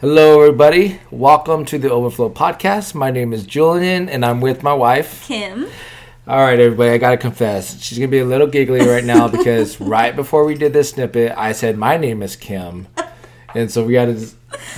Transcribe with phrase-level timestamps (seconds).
[0.00, 1.00] Hello, everybody.
[1.10, 2.94] Welcome to the Overflow Podcast.
[2.94, 5.26] My name is Julian, and I'm with my wife.
[5.26, 5.66] Kim.
[6.24, 7.82] All right, everybody, I got to confess.
[7.82, 10.90] She's going to be a little giggly right now because right before we did this
[10.90, 12.86] snippet, I said, My name is Kim.
[13.54, 14.28] And so we got to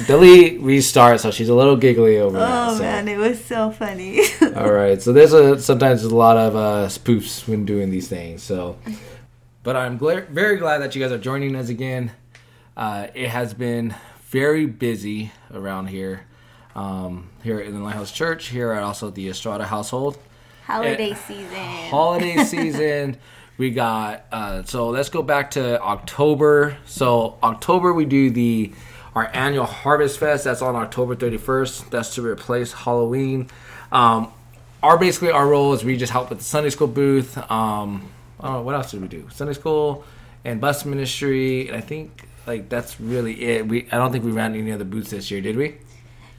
[0.07, 1.21] delete, restart.
[1.21, 2.69] So she's a little giggly over that.
[2.69, 2.83] Oh so.
[2.83, 4.21] man, it was so funny.
[4.57, 8.07] All right, so there's a sometimes there's a lot of uh, spoofs when doing these
[8.07, 8.45] things.
[8.45, 8.79] So,
[9.65, 12.13] but I'm gla- very glad that you guys are joining us again.
[12.77, 13.93] Uh, it has been
[14.31, 16.23] very busy around here,
[16.75, 20.17] um, here in the Lighthouse Church, here at also the Estrada household.
[20.67, 21.57] Holiday Eh, season.
[21.91, 23.17] Holiday season.
[23.59, 26.79] We got uh, so let's go back to October.
[26.87, 28.73] So October we do the
[29.15, 30.45] our annual Harvest Fest.
[30.45, 31.91] That's on October 31st.
[31.91, 33.49] That's to replace Halloween.
[33.91, 34.33] Um,
[34.83, 37.37] our basically our role is we just help with the Sunday school booth.
[37.51, 39.29] Um, I don't know what else did we do?
[39.31, 40.05] Sunday school
[40.45, 43.67] and bus ministry, and I think like that's really it.
[43.69, 45.77] We I don't think we ran any other booths this year, did we?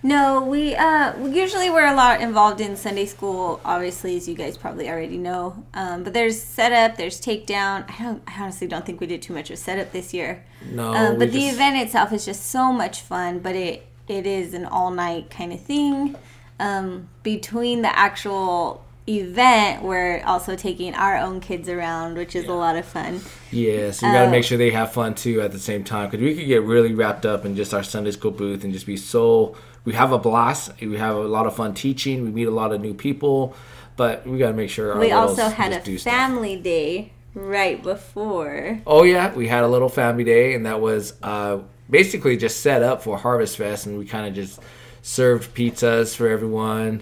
[0.04, 4.34] No, we uh we usually we're a lot involved in Sunday school, obviously, as you
[4.34, 5.64] guys probably already know.
[5.76, 7.86] Um, but there's setup, there's takedown.
[7.88, 10.44] I don't, I honestly don't think we did too much of setup this year.
[10.72, 13.40] No, Um, but the just- event itself is just so much fun.
[13.40, 16.16] But it it is an all night kind of thing.
[16.60, 22.54] Um, between the actual event, we're also taking our own kids around, which is a
[22.54, 23.22] lot of fun.
[23.52, 25.84] Yeah, so we got to Uh, make sure they have fun too at the same
[25.84, 28.72] time because we could get really wrapped up in just our Sunday school booth and
[28.74, 29.56] just be so.
[29.84, 30.72] We have a blast.
[30.80, 32.24] We have a lot of fun teaching.
[32.24, 33.56] We meet a lot of new people,
[33.98, 34.94] but we got to make sure.
[34.94, 36.14] Our We also had a do stuff.
[36.14, 38.80] family day right before.
[38.86, 41.58] Oh yeah, we had a little family day, and that was uh,
[41.90, 44.60] basically just set up for Harvest Fest, and we kind of just
[45.02, 47.02] served pizzas for everyone.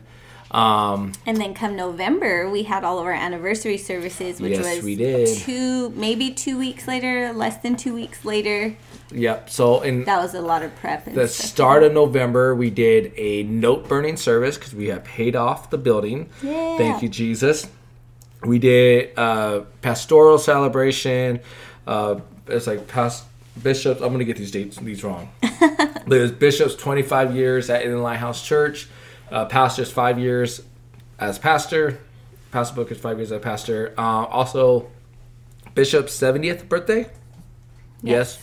[0.51, 4.83] Um, And then come November, we had all of our anniversary services, which Yes, was
[4.83, 5.27] we did.
[5.37, 8.75] two, maybe two weeks later, less than two weeks later.
[9.11, 9.49] yep.
[9.49, 11.05] So in That was a lot of prep.
[11.05, 15.69] The start of November, we did a note burning service because we have paid off
[15.69, 16.29] the building.
[16.41, 16.77] Yeah.
[16.77, 17.67] Thank you, Jesus.
[18.43, 21.41] We did uh, pastoral celebration.
[21.85, 23.25] Uh, it's like past
[23.61, 24.01] bishops.
[24.01, 25.29] I'm gonna get these dates these wrong.
[26.07, 28.87] There's bishops 25 years at Inland Lighthouse Church.
[29.31, 30.61] Uh, pastors five years
[31.19, 31.99] as pastor.
[32.51, 33.93] Pastor Booker's five years as pastor.
[33.97, 34.89] Uh, also,
[35.75, 37.09] Bishop's 70th birthday.
[38.01, 38.39] Yes.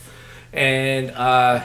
[0.53, 1.61] And uh,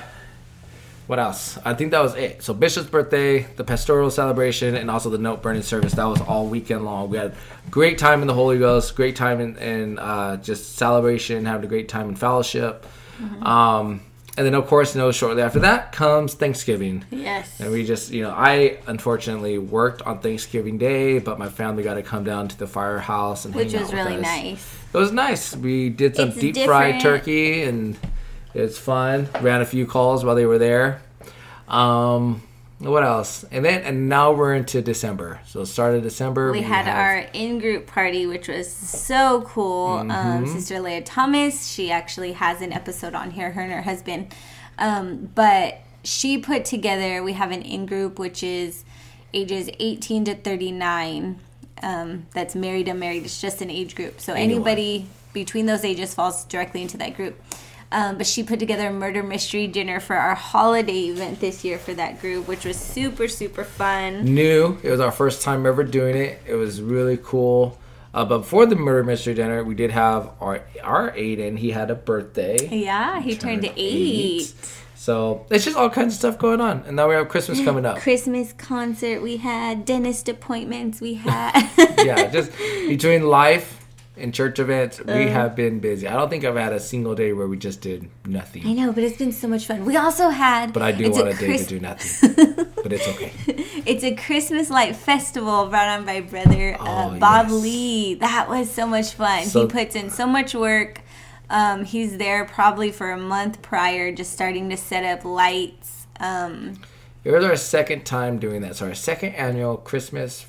[1.07, 1.59] what else?
[1.65, 2.43] I think that was it.
[2.43, 5.93] So Bishop's birthday, the pastoral celebration, and also the note burning service.
[5.93, 7.11] That was all weekend long.
[7.11, 7.35] We had
[7.71, 11.69] great time in the Holy Ghost, great time in, in uh, just celebration, having a
[11.69, 12.87] great time in fellowship.
[13.43, 14.01] Um,
[14.37, 17.05] and then, of course, you know, shortly after that comes Thanksgiving.
[17.11, 17.61] Yes.
[17.61, 21.95] And we just, you know, I unfortunately worked on Thanksgiving Day, but my family got
[21.95, 24.23] to come down to the firehouse and Which hang was really us.
[24.23, 24.75] nice.
[24.95, 25.55] It was nice.
[25.57, 27.99] We did some It's deep fried turkey, and
[28.55, 29.29] it's fun.
[29.41, 31.01] Ran a few calls while they were there.
[31.69, 32.43] Um,
[32.91, 33.45] what else?
[33.51, 35.41] And then and now we're into December.
[35.47, 36.51] So start of December.
[36.53, 39.87] We had have- our in-group party, which was so cool.
[39.99, 40.53] Um, Mm-hmm.
[40.53, 43.53] Sister Leah Thomas, she actually has an episode on here.
[43.53, 44.35] Her and her husband,
[44.79, 47.23] um, but she put together.
[47.23, 48.85] We have an in-group which is
[49.33, 51.39] ages 18 to 39.
[51.83, 53.25] Um, that's married, unmarried.
[53.25, 54.21] It's just an age group.
[54.21, 54.69] So Anyone.
[54.69, 57.41] anybody between those ages falls directly into that group.
[57.93, 61.79] Um, but she put together a murder mystery dinner for our holiday event this year
[61.79, 64.25] for that group, which was super super fun.
[64.25, 64.79] new.
[64.83, 66.41] It was our first time ever doing it.
[66.47, 67.79] It was really cool.
[68.15, 71.59] Uh, but before the murder mystery dinner, we did have our our Aiden.
[71.59, 72.67] He had a birthday.
[72.69, 74.55] Yeah, he turned, eight.
[74.95, 77.85] So it's just all kinds of stuff going on, and now we have Christmas coming
[77.85, 77.99] up.
[77.99, 81.69] Christmas concert we had, dentist appointments we had.
[82.05, 82.53] yeah, just
[82.89, 83.82] between life
[84.17, 85.29] and church events, we Uh.
[85.31, 86.07] have been busy.
[86.07, 88.67] I don't think I've had a single day where we just did nothing.
[88.67, 89.85] I know, but it's been so much fun.
[89.85, 92.35] We also had But I do want a, day Chris- to do nothing.
[92.83, 93.33] but it's okay.
[93.87, 97.63] It's a Christmas light festival brought on by brother uh, Oh, Bob yes.
[97.63, 98.15] Lee.
[98.15, 99.45] That was so much fun.
[99.47, 101.01] So- he puts in so much work.
[101.51, 106.07] Um, he's there probably for a month prior, just starting to set up lights.
[106.21, 106.75] Um,
[107.25, 108.77] It was our second time doing that.
[108.77, 110.47] So our second annual Christmas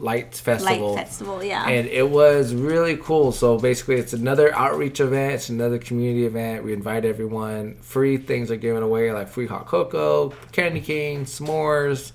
[0.00, 0.94] Lights Festival.
[0.94, 1.66] light festival, yeah.
[1.66, 3.32] And it was really cool.
[3.32, 5.34] So basically, it's another outreach event.
[5.34, 6.64] It's another community event.
[6.64, 7.76] We invite everyone.
[7.80, 12.12] Free things are given away, like free hot cocoa, candy cane, s'mores.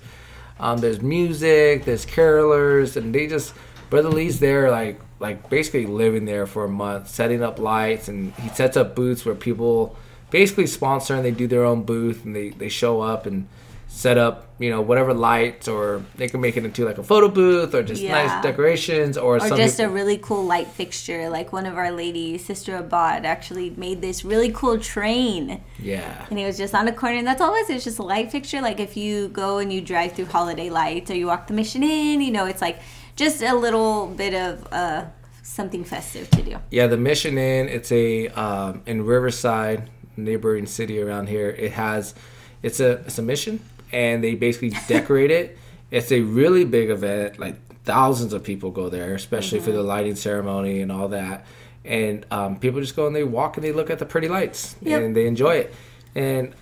[0.60, 1.84] Um, there's music.
[1.84, 3.54] There's carolers, and they just
[3.90, 8.32] Brother Lee's there, like like basically living there for a month, setting up lights, and
[8.34, 9.96] he sets up booths where people
[10.30, 13.46] basically sponsor and they do their own booth and they they show up and
[13.94, 17.28] set up, you know, whatever lights, or they can make it into like a photo
[17.28, 18.12] booth, or just Yeah.
[18.24, 21.28] nice decorations, or, or just people- a really cool light fixture.
[21.28, 25.60] Like one of our ladies, Sister Abad, actually made this really cool train.
[25.78, 26.24] yeah.
[26.30, 27.68] And it was just on a corner, and that's always.
[27.68, 28.62] It's just a light fixture.
[28.62, 31.82] Like if you go and you drive through Holiday Lights or you walk the Mission
[31.82, 32.78] Inn, you know, it's like
[33.14, 35.04] just a little bit of uh,
[35.42, 36.56] something festive to do.
[36.70, 37.68] Yeah, the Mission Inn.
[37.68, 41.50] It's a um, in Riverside, neighboring city around here.
[41.50, 42.14] It has,
[42.62, 43.60] it's a it's a mission,
[43.92, 45.58] and they basically decorate it.
[45.90, 47.38] It's a really big event.
[47.38, 51.44] Like thousands of people go there, especially for the lighting ceremony and all that.
[51.84, 54.76] And um, people just go and they walk and they look at the pretty lights
[54.82, 55.02] Yep.
[55.02, 55.74] and they enjoy it.
[56.14, 56.54] And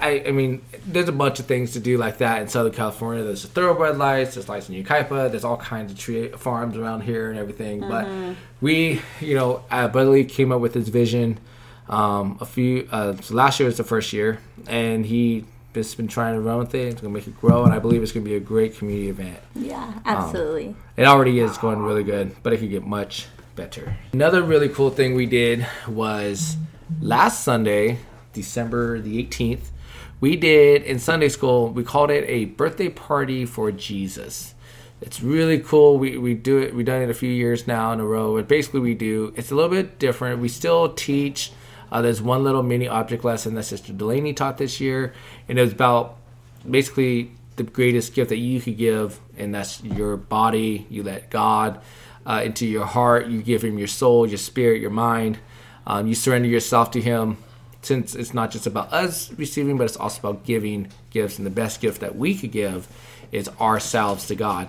[0.00, 3.24] I, I mean, there's a bunch of things to do like that in Southern California.
[3.24, 7.00] There's the thoroughbred lights, there's lights in Yucaipa, there's all kinds of tree farms around
[7.02, 7.80] here and everything.
[7.80, 8.06] But
[8.60, 11.38] we, you know, uh, Buddy came up with his vision
[11.88, 12.88] um, a few.
[12.92, 14.38] Uh, so last year was the first year,
[14.68, 16.88] and he just been trying to run with it.
[16.88, 19.38] It's gonna make it grow, and I believe it's gonna be a great community event.
[19.54, 20.74] Yeah, um, absolutely.
[20.96, 23.26] It already is going really good, but it could get much
[23.56, 23.96] better.
[24.12, 26.56] Another really cool thing we did was
[27.00, 27.98] last Sunday,
[28.32, 29.70] December the 18th,
[30.20, 34.54] we did in Sunday school, we called it a birthday party for Jesus.
[35.00, 35.98] It's really cool.
[35.98, 38.36] We, we do it, we've done it a few years now in a row.
[38.36, 40.40] But basically, we do, it's a little bit different.
[40.40, 41.50] We still teach,
[41.92, 45.12] uh, there's one little mini object lesson that Sister Delaney taught this year,
[45.46, 46.16] and it was about
[46.68, 50.86] basically the greatest gift that you could give, and that's your body.
[50.88, 51.82] You let God
[52.24, 53.26] uh, into your heart.
[53.26, 55.38] You give Him your soul, your spirit, your mind.
[55.86, 57.36] Um, you surrender yourself to Him.
[57.82, 61.50] Since it's not just about us receiving, but it's also about giving gifts, and the
[61.50, 62.88] best gift that we could give
[63.32, 64.68] is ourselves to God.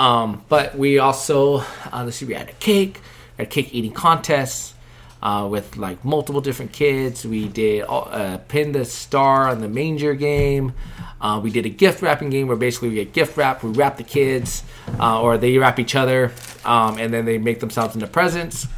[0.00, 3.00] Um, but we also, uh, let's see, we had a cake,
[3.38, 4.74] a cake eating contest
[5.22, 7.24] uh, with like multiple different kids.
[7.24, 10.74] We did uh, pin the star on the manger game.
[11.20, 13.62] Uh, we did a gift wrapping game where basically we get gift wrap.
[13.62, 14.62] We wrap the kids,
[15.00, 16.32] uh, or they wrap each other,
[16.64, 18.68] um, and then they make themselves into presents.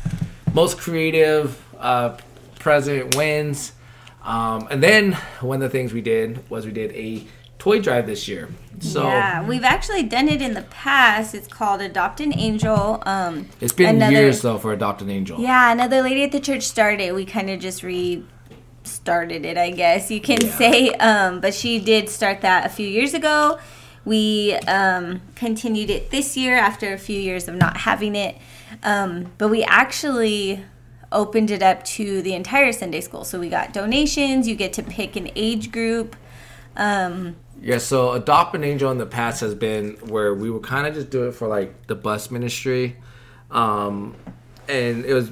[0.55, 2.17] Most creative uh,
[2.59, 3.73] present wins.
[4.23, 7.27] Um, and then one of the things we did was we did a
[7.59, 8.49] toy drive this year.
[8.81, 11.35] So yeah, we've actually done it in the past.
[11.35, 13.03] It's called Adopt an Angel.
[13.07, 15.41] Um, it's been another- years though for Adopt an Angel.
[15.41, 17.13] Yeah, another lady at the church started.
[17.15, 20.51] We kind of just restarted it, I guess you can Yeah.
[20.57, 20.89] say.
[20.95, 23.59] Um, but she did start that a few years ago.
[24.05, 28.37] We um, continued it this year after a few years of not having it.
[28.83, 30.65] Um, but we actually
[31.11, 33.25] opened it up to the entire Sunday school.
[33.25, 34.47] So we got donations.
[34.47, 36.17] You get to pick an age group.
[36.77, 40.87] Um, Yeah, so Adopt an Angel in the past has been where we would kind
[40.87, 42.97] of just do it for like the bus ministry.
[43.51, 44.15] Um,
[44.69, 45.31] and it was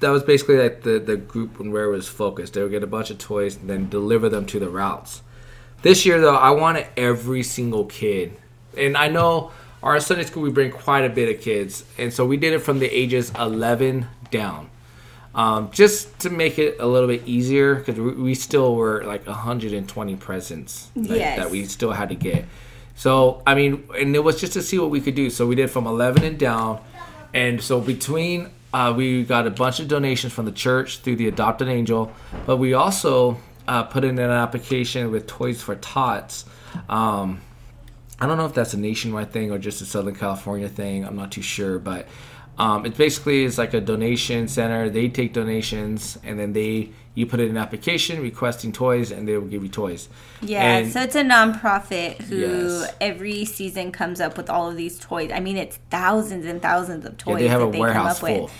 [0.00, 2.54] that was basically like the, the group and where it was focused.
[2.54, 5.22] They would get a bunch of toys and then deliver them to the routes.
[5.82, 8.36] This year though, I wanted every single kid.
[8.76, 9.52] And I know
[9.82, 11.84] our Sunday school we bring quite a bit of kids.
[11.96, 14.70] And so we did it from the ages 11 down.
[15.38, 19.24] Um, just to make it a little bit easier because we, we still were like
[19.24, 21.38] 120 presents like, Yes.
[21.38, 22.44] that we still had to get.
[22.96, 25.30] So I mean, and it was just to see what we could do.
[25.30, 26.80] So we did from 11 and down,
[27.32, 31.28] and so between uh, we got a bunch of donations from the church through the
[31.28, 32.12] Adopt an Angel,
[32.44, 33.38] but we also
[33.68, 36.46] uh, put in an application with Toys for Tots.
[36.88, 37.40] Um,
[38.20, 41.04] I don't know if that's a nationwide thing or just a Southern California thing.
[41.04, 42.08] I'm not too sure, but
[42.58, 44.90] um, it basically is like a donation center.
[44.90, 49.36] They take donations and then they you put in an application requesting toys and they
[49.36, 50.08] will give you toys.
[50.40, 52.92] Yeah, And- so it's a nonprofit who Yes.
[53.00, 55.30] every season comes up with all of these toys.
[55.34, 58.30] I mean, it's thousands and thousands of toys they have that a they warehouse come
[58.30, 58.44] up full.
[58.44, 58.52] with.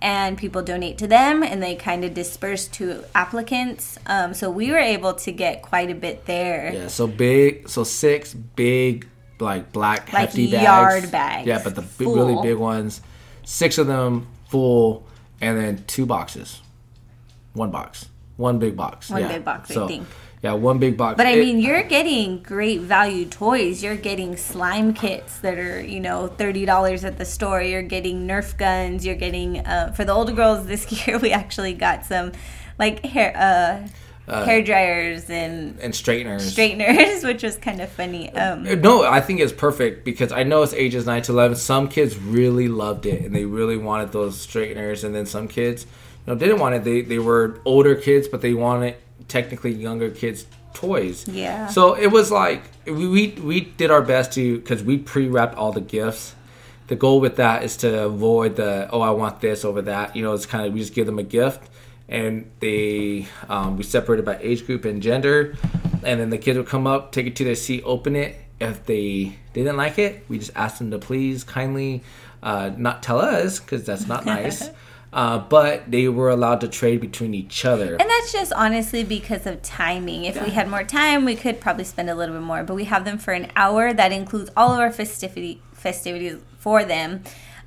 [0.00, 3.98] And people donate to them, and they kind of disperse to applicants.
[4.06, 6.72] Um, so we were able to get quite a bit there.
[6.72, 9.06] Yeah, so big, so six big,
[9.40, 10.62] like black Like hefty bags.
[10.64, 13.02] yard bags, Yeah, but the big, really big ones,
[13.44, 15.06] six of them full,
[15.40, 16.60] and then two boxes,
[17.52, 19.10] one box, one big box.
[19.10, 19.28] One yeah.
[19.28, 20.06] big box, I So, think.
[20.42, 21.16] Yeah, one big box.
[21.16, 23.82] But I It- mean, you're getting great value toys.
[23.82, 27.62] You're getting slime kits that are, you know, thirty dollars at the store.
[27.62, 29.06] You're getting Nerf guns.
[29.06, 31.18] You're getting uh, for the older girls this year.
[31.18, 32.32] We actually got some
[32.78, 33.88] like hair uh,
[34.26, 36.52] hair dryers and and straighteners.
[36.52, 38.32] straighteners, which was kind of funny.
[38.32, 41.56] Um, No, I think it's perfect because I know it's ages 9 to 11.
[41.56, 45.04] Some kids really loved it and they really wanted those straighteners.
[45.04, 45.84] And then some kids,
[46.26, 46.84] you know, didn't want it.
[46.84, 48.96] They, they were older kids, but they wanted
[49.28, 51.28] technically younger kids' toys.
[51.28, 51.66] Yeah.
[51.68, 55.56] So it was like, we, we, we did our best to, because we pre wrapped
[55.56, 56.34] all the gifts.
[56.86, 60.16] The goal with that is to avoid the, oh, I want this over that.
[60.16, 61.70] You know, it's kind of, we just give them a gift
[62.08, 65.56] and they, um, we separated by age group and gender.
[66.02, 68.36] and then the kids would come up, take it to their seat, open it.
[68.60, 72.02] If they didn't like it, we just asked them to please kindly
[72.42, 74.68] uh, not tell us because that's not nice.
[75.14, 77.94] Uh, but they were allowed to trade between each other.
[77.94, 80.24] And that's just honestly because of timing.
[80.24, 82.64] If we had more time, we could probably spend a little bit more.
[82.64, 83.92] But we have them for an hour.
[83.92, 87.22] That includes all of our festivity festivities for them.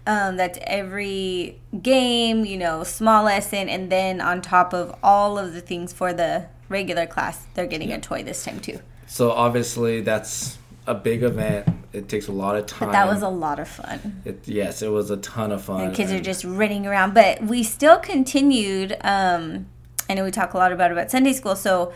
[0.08, 5.54] Um, that's every game, you know, small lesson, and then on top of all of
[5.54, 8.80] the things for the regular class, they're getting a toy this time too.
[9.06, 11.68] So obviously that's a big event.
[11.92, 12.88] It takes a lot of time.
[12.88, 14.22] But that was a lot of fun.
[14.24, 15.90] It, yes, it was a ton of fun.
[15.90, 18.96] The kids are just running around, but we still continued.
[19.02, 19.68] Um,
[20.10, 21.92] I know we talk a lot about about Sunday school, so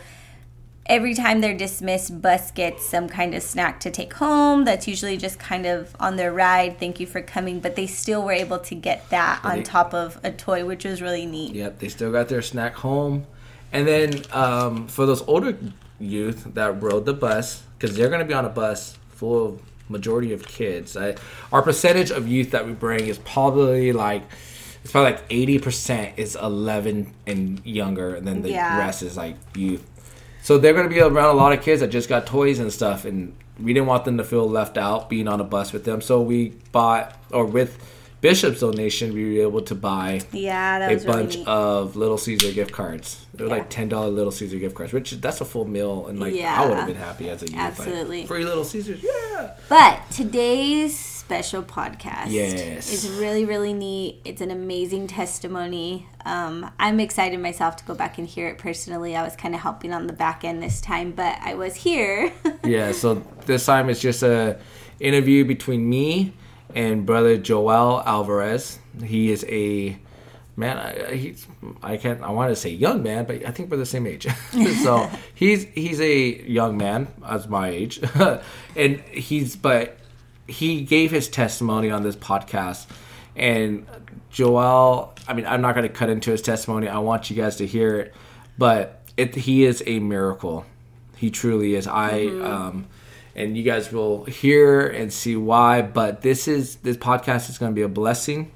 [0.86, 4.64] every time they're dismissed, bus gets some kind of snack to take home.
[4.64, 6.78] That's usually just kind of on their ride.
[6.78, 9.94] Thank you for coming, but they still were able to get that on They- top
[9.94, 11.54] of a toy, which was really neat.
[11.54, 13.26] Yep, they still got their snack home.
[13.72, 15.56] And then um, for those older
[15.98, 19.62] youth that rode the bus, because they're going to be on a bus full of
[19.88, 20.96] majority of kids.
[20.96, 21.14] I,
[21.52, 24.22] our percentage of youth that we bring is probably like
[24.82, 28.78] it's probably like eighty percent is eleven and younger, and then the Yeah.
[28.78, 29.86] rest is like youth.
[30.42, 32.72] So they're going to be around a lot of kids that just got toys and
[32.72, 35.84] stuff, and we didn't want them to feel left out being on a bus with
[35.84, 36.00] them.
[36.00, 37.78] So we bought, or with
[38.20, 42.52] Bishop's donation, we were able to buy Yeah, a was really bunch of Little Caesar
[42.52, 43.24] gift cards.
[43.34, 43.56] They were Yeah.
[43.56, 46.60] like ten dollar Little Caesar gift cards, which that's a full meal, and like yeah.
[46.60, 47.54] I would have been happy as a youth.
[47.56, 48.26] like, Absolutely.
[48.26, 49.52] free Little Caesars, yeah.
[49.68, 50.96] But today's
[51.32, 52.92] special podcast Yes.
[52.92, 54.20] is really, really neat.
[54.26, 56.06] It's an amazing testimony.
[56.26, 59.16] Um, I'm excited myself to go back and hear it personally.
[59.16, 62.32] I was kind of helping on the back end this time, but I was here.
[62.64, 63.14] Yeah, so
[63.46, 64.56] this time it's just a
[65.00, 66.32] interview between me
[66.76, 68.78] and brother Joel Alvarez.
[69.02, 69.98] He is a
[70.54, 70.78] man.
[70.78, 71.44] I, he's
[71.82, 72.22] I can't.
[72.22, 74.28] I want to say young man, but I think we're the same age.
[74.84, 78.00] so he's he's a young man as my age,
[78.76, 79.98] and he's but
[80.52, 82.86] he gave his testimony on this podcast,
[83.34, 83.86] and
[84.30, 85.14] Joel.
[85.26, 86.88] I mean, I'm not going to cut into his testimony.
[86.88, 88.14] I want you guys to hear it,
[88.58, 90.66] but it he is a miracle.
[91.16, 91.86] He truly is.
[91.86, 92.86] I um,
[93.34, 95.82] and you guys will hear and see why.
[95.82, 98.52] But this is this podcast is going to be a blessing.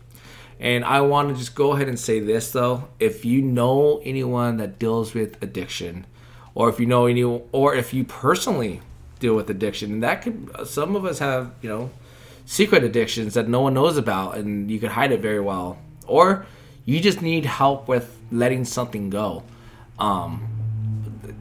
[0.58, 4.56] And I want to just go ahead and say this though: if you know anyone
[4.58, 6.06] that deals with addiction,
[6.54, 8.80] or if you know any, or if you personally
[9.26, 11.90] deal with addiction, and that could some of us have you know
[12.44, 16.46] secret addictions that no one knows about, and you could hide it very well, or
[16.84, 19.42] you just need help with letting something go.
[19.98, 20.30] Um,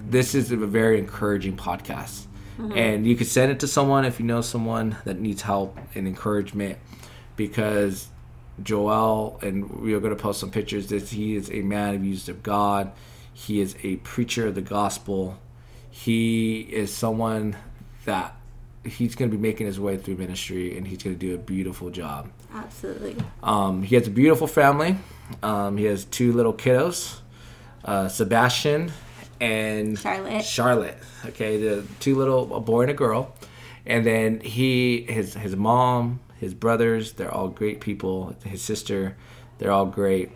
[0.09, 2.25] this is a very encouraging podcast.
[2.73, 6.07] And you could send it to someone if you know someone that needs help and
[6.07, 6.77] encouragement
[7.35, 8.07] because
[8.63, 12.05] Joel, and we are going to post some pictures, that he is a man of
[12.05, 12.93] used of God.
[13.33, 15.37] He is a preacher of the gospel.
[15.91, 17.57] He is someone
[18.05, 18.35] that
[18.83, 21.37] he's going to be making his way through ministry and he's going to do a
[21.37, 22.29] beautiful job.
[22.53, 23.15] Absolutely.
[23.43, 24.97] Um, he has a beautiful family.
[25.41, 27.19] Um, he has two little kiddos,
[27.83, 28.91] uh, Sebastian
[29.41, 30.43] and Charlotte.
[30.43, 30.97] Charlotte.
[31.25, 33.33] Okay, the two little a boy and a girl,
[33.85, 37.13] and then he his his mom, his brothers.
[37.13, 38.35] They're all great people.
[38.45, 39.17] His sister,
[39.57, 40.31] they're all great.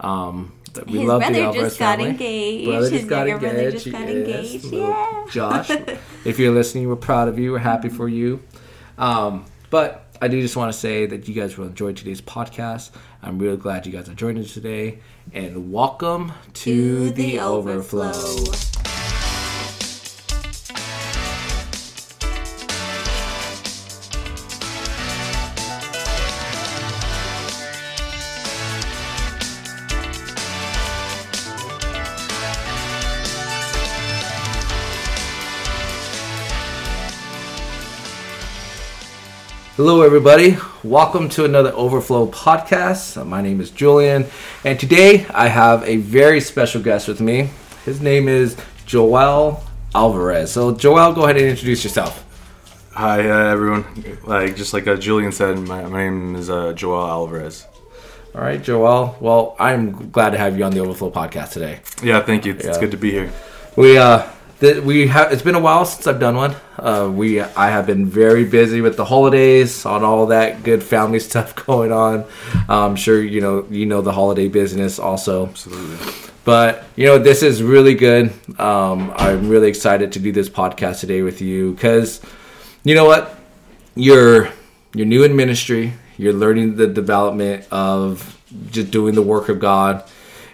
[0.00, 0.54] Um,
[0.86, 2.10] we His love the brother Alvarez just got family.
[2.10, 2.66] engaged.
[2.66, 3.84] Brother His just got younger brother engaged.
[3.84, 4.64] just got engaged.
[4.66, 5.26] Yeah.
[5.30, 5.70] Josh,
[6.24, 7.52] if you're listening, we're proud of you.
[7.52, 8.40] We're happy for you.
[8.98, 12.90] Um, but I do just want to say that you guys will enjoy today's podcast.
[13.22, 14.98] I'm really glad you guys are joining us today,
[15.32, 18.12] and welcome to, the, overflow.
[39.82, 40.58] Hello, everybody.
[40.84, 43.26] Welcome to another Overflow podcast.
[43.26, 44.26] My name is Julian,
[44.62, 47.48] and today I have a very special guest with me.
[47.86, 50.52] His name is Joel Alvarez.
[50.52, 52.22] So, Joel, go ahead and introduce yourself.
[52.92, 54.18] Hi, uh, everyone.
[54.22, 57.66] Like just like uh, Julian said, my, my name is uh, Joel Alvarez.
[58.34, 59.16] All right, Joel.
[59.18, 61.80] Well, I'm glad to have you on the Overflow podcast today.
[62.02, 62.52] Yeah, thank you.
[62.52, 63.32] It's, it's good to be here.
[63.76, 64.30] We uh,
[64.60, 65.32] th- we have.
[65.32, 66.54] It's been a while since I've done one.
[66.78, 71.18] Uh, we I have been very busy with the holidays, on all that good family
[71.30, 72.24] stuff going on.
[72.68, 75.48] I'm sure you know you know the holiday business also.
[75.48, 76.30] Absolutely.
[76.44, 78.32] But you know, this is really good.
[78.58, 82.20] Um, I'm really excited to do this podcast today with you because
[82.84, 83.38] you know what,
[83.94, 84.48] you're
[84.94, 85.92] you're new in ministry.
[86.16, 88.38] You're learning the development of
[88.70, 90.04] just doing the work of God,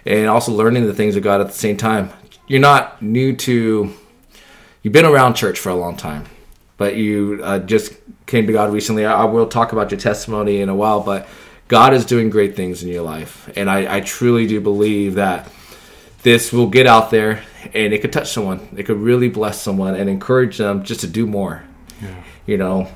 [0.05, 2.11] and also learning the things of God at the same time.
[2.47, 3.93] You're not new to.
[4.81, 6.25] you've been around church for a long time,
[6.77, 7.93] but you uh, just
[8.25, 9.05] came to God recently.
[9.05, 11.27] I, I will talk about your testimony in a while, but
[11.67, 15.49] God is doing great things in your life, and I, I truly do believe that
[16.23, 18.67] this will get out there and it could touch someone.
[18.77, 21.63] It could really bless someone and encourage them just to do more.
[22.01, 22.23] Yeah.
[22.45, 22.91] You know,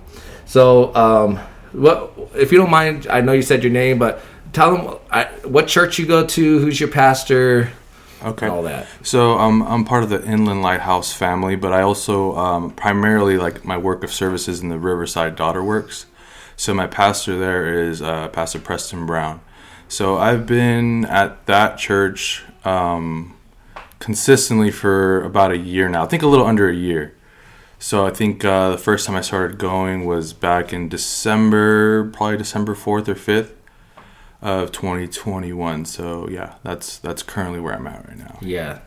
[0.45, 1.37] so um,
[1.71, 3.07] what if you don't mind?
[3.09, 4.21] I know you said your name, but
[4.53, 7.71] tell them I, what church you go to, who's your pastor,
[8.23, 8.47] Okay.
[8.47, 8.87] all that.
[9.03, 13.65] So um, I'm part of the Inland Lighthouse family, but I also um, primarily like
[13.65, 16.05] my work of services in the Riverside Daughter Works.
[16.55, 19.41] So my pastor there is uh, Pastor Preston Brown.
[19.87, 23.35] So I've been at that church um,
[23.99, 26.03] consistently for about a year now.
[26.03, 27.15] I think a little under a year.
[27.79, 32.37] So I think uh, the first time I started going was back in December, probably
[32.37, 33.55] December fourth or fifth
[34.41, 35.85] of 2021.
[35.85, 38.37] So yeah, that's that's currently where I'm at right now.
[38.41, 38.79] Yeah,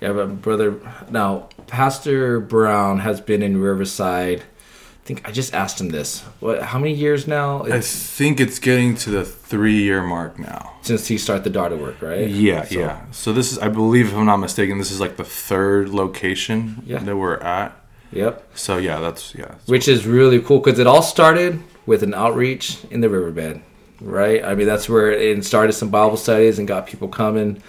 [0.00, 0.80] yeah, but brother.
[1.10, 4.40] Now, Pastor Brown has been in Riverside.
[4.40, 6.20] I think I just asked him this.
[6.38, 6.62] What?
[6.62, 7.64] How many years now?
[7.64, 10.68] I think it's getting to the three year mark now.
[10.82, 12.28] since he started the daughter work, right?
[12.28, 13.00] Yeah, So- yeah.
[13.12, 16.82] So this is, I believe, if I'm not mistaken, this is like the third location
[16.84, 16.98] Yeah.
[16.98, 17.72] that we're at.
[18.12, 18.48] Yep.
[18.54, 19.54] So yeah, that's yeah.
[19.66, 23.60] Which is really cool because it all started with an outreach in the riverbed,
[24.02, 24.44] right?
[24.44, 27.62] I mean, that's where it started some Bible studies and got people coming.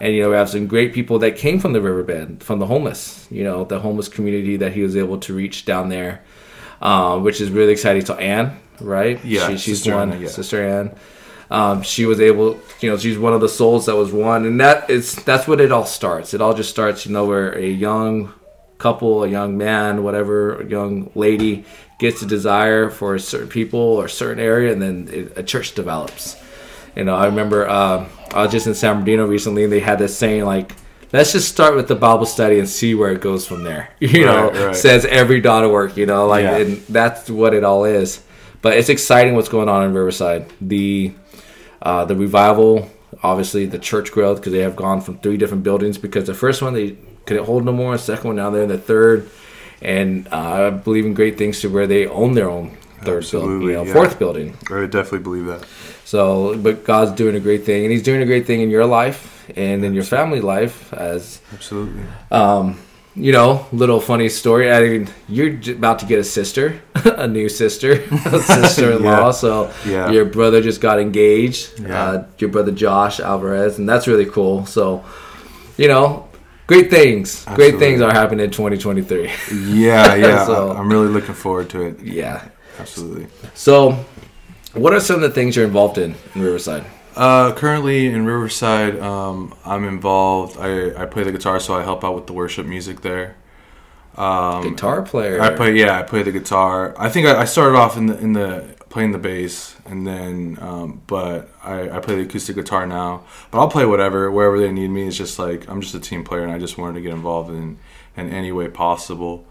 [0.00, 2.66] And, you know, we have some great people that came from the riverbed, from the
[2.66, 6.22] homeless, you know, the homeless community that he was able to reach down there,
[6.80, 8.04] um, which is really exciting.
[8.04, 9.22] So, Anne, right?
[9.24, 10.28] Yeah, she, she's Sister one, Anna, yeah.
[10.28, 10.94] Sister Anne.
[11.50, 14.60] Um, she was able, you know, she's one of the souls that was one, and
[14.60, 16.32] that is that's what it all starts.
[16.32, 18.32] It all just starts, you know, where a young
[18.78, 21.64] couple, a young man, whatever, a young lady
[22.00, 25.42] gets a desire for a certain people or a certain area, and then it, a
[25.44, 26.36] church develops.
[26.96, 30.00] You know, I remember uh, I was just in San Bernardino recently, and they had
[30.00, 30.72] this saying like,
[31.12, 34.24] "Let's just start with the Bible study and see where it goes from there." You
[34.26, 34.76] know, Right, right.
[34.76, 35.96] says every daughter work.
[35.96, 36.56] You know, like, Yeah.
[36.56, 38.22] and that's what it all is.
[38.62, 40.46] But it's exciting what's going on in Riverside.
[40.60, 41.12] The
[41.82, 42.90] uh, the revival,
[43.22, 45.96] obviously the church growth because they have gone from three different buildings.
[45.98, 47.92] Because the first one they couldn't hold no more.
[47.92, 49.30] The second one now they're in the third,
[49.82, 53.62] and uh, I believe in great things to where they own their own third building,
[53.62, 53.92] you know, yeah.
[53.92, 54.56] fourth building.
[54.70, 55.64] I definitely believe that.
[56.04, 58.86] So, but God's doing a great thing, and He's doing a great thing in your
[58.86, 60.92] life and in your family life.
[60.92, 62.02] As Absolutely.
[63.16, 64.70] you know, little funny story.
[64.70, 67.92] I mean, you're about to get a sister, a new sister,
[68.26, 69.26] a sister-in-law.
[69.26, 69.30] Yeah.
[69.32, 70.10] So Yeah.
[70.10, 71.80] your brother just got engaged.
[71.80, 72.02] Yeah.
[72.02, 74.66] Uh, your brother Josh Alvarez, and that's really cool.
[74.66, 75.04] So,
[75.76, 76.28] you know,
[76.70, 79.26] great things, great things are happening in 2023.
[79.74, 80.46] Yeah, yeah.
[80.50, 82.00] So- I'm really looking forward to it.
[82.00, 82.48] yeah.
[82.78, 83.26] Absolutely.
[83.54, 83.74] So,
[84.74, 86.84] what are some of the things you're involved in in Riverside?
[87.16, 90.56] Uh, currently in Riverside, um, I'm involved.
[90.58, 90.68] I,
[91.02, 93.34] I play the guitar, so I help out with the worship music there.
[94.16, 95.40] Guitar player.
[95.40, 96.94] I play, yeah, I play the guitar.
[96.98, 98.48] I think I, I started off in the in the
[98.90, 103.22] playing the bass, and then, um, but I, I play the acoustic guitar now.
[103.50, 105.06] But I'll play whatever wherever they need me.
[105.06, 107.50] It's just like I'm just a team player, and I just wanted to get involved
[107.50, 107.78] in
[108.16, 109.46] in any way possible.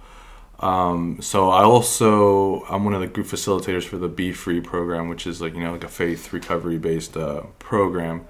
[0.59, 5.07] Um, so I also I'm one of the group facilitators for the Be Free program,
[5.09, 8.25] which is like you know like a faith recovery based uh, program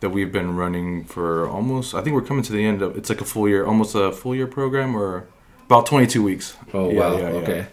[0.00, 1.94] that we've been running for almost.
[1.94, 2.96] I think we're coming to the end of.
[2.96, 5.26] It's like a full year, almost a full year program, or
[5.66, 6.56] about 22 weeks.
[6.72, 7.12] Oh Yeah, wow.
[7.16, 7.36] yeah, yeah.
[7.36, 7.66] okay.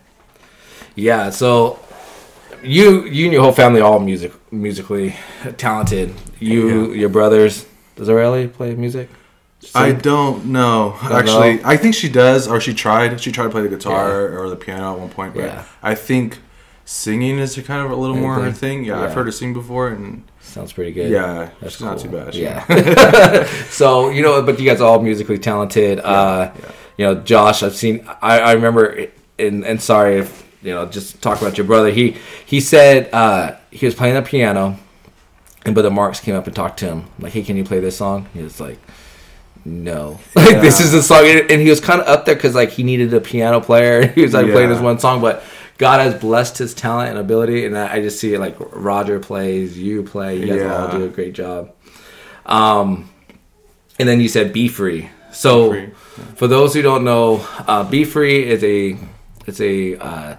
[0.96, 1.30] Yeah.
[1.30, 1.80] So
[2.64, 5.16] you you and your whole family all music musically
[5.58, 6.14] talented.
[6.40, 6.96] You Yeah.
[7.02, 7.66] your brothers.
[7.96, 9.10] Does Aurelia play music?
[9.76, 10.96] I don't know.
[11.04, 11.62] Don't Actually, know?
[11.66, 13.22] I think she does, or she tried.
[13.22, 15.36] She tried to play the guitar or the piano at one point.
[15.36, 15.64] But Yeah.
[15.84, 16.40] I think
[16.86, 18.84] singing is kind of a little more her thing.
[18.86, 21.12] Yeah, I've heard her sing before, and sounds pretty good.
[21.12, 22.34] yeah, That's it's not too bad.
[22.34, 22.66] Yeah.
[23.70, 26.00] so you know, but you guys are all musically talented.
[26.00, 26.72] uh, yeah.
[26.98, 27.62] You know, Josh.
[27.64, 28.08] I've seen.
[28.22, 29.08] I, I remember.
[29.40, 30.86] And and sorry if you know.
[30.86, 31.90] Just talk about your brother.
[31.90, 34.78] He he said uh, he was playing the piano,
[35.66, 37.98] and brother Marks came up and talked to him like, "Hey, can you play this
[37.98, 38.80] song?" He was like.
[39.64, 42.72] No, like this is the song, and he was kind of up there because like
[42.72, 44.08] he needed a piano player.
[44.16, 45.44] He was like playing this one song, but
[45.78, 49.20] God has blessed his talent and ability, and I I just see it like Roger
[49.20, 51.76] plays, you play, you guys all do a great job.
[52.44, 53.12] Um,
[54.00, 55.10] and then you said be free.
[55.32, 58.98] So, Be Free, for those who don't know, uh, be free is a
[59.48, 60.36] it's a uh,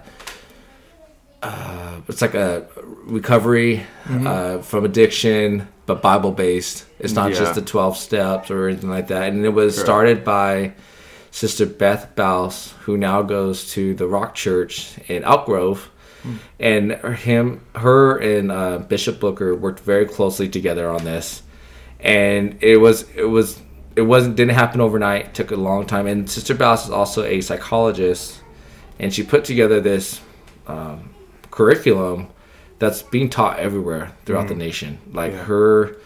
[1.41, 2.65] uh, it's like a
[3.05, 6.85] recovery uh, from addiction, but Bible based.
[6.99, 7.39] It's not Yeah.
[7.39, 9.29] just the twelve steps or anything like that.
[9.29, 9.85] And it was Correct.
[9.85, 10.73] started by
[11.31, 15.89] Sister Beth Baus, who now goes to the Rock Church in Elk Grove.
[16.57, 21.41] And him, her, and uh, Bishop Booker worked very closely together on this,
[21.99, 23.59] and it was it was
[23.97, 25.25] it wasn't didn't happen overnight.
[25.25, 26.07] It took a long time.
[26.07, 28.39] And Sister Bass is also a psychologist,
[29.03, 30.21] and she put together this
[30.67, 31.09] um,
[31.51, 32.27] curriculum
[32.79, 34.97] that's being taught everywhere throughout the nation.
[35.11, 35.43] Like Yeah.
[35.43, 35.97] her,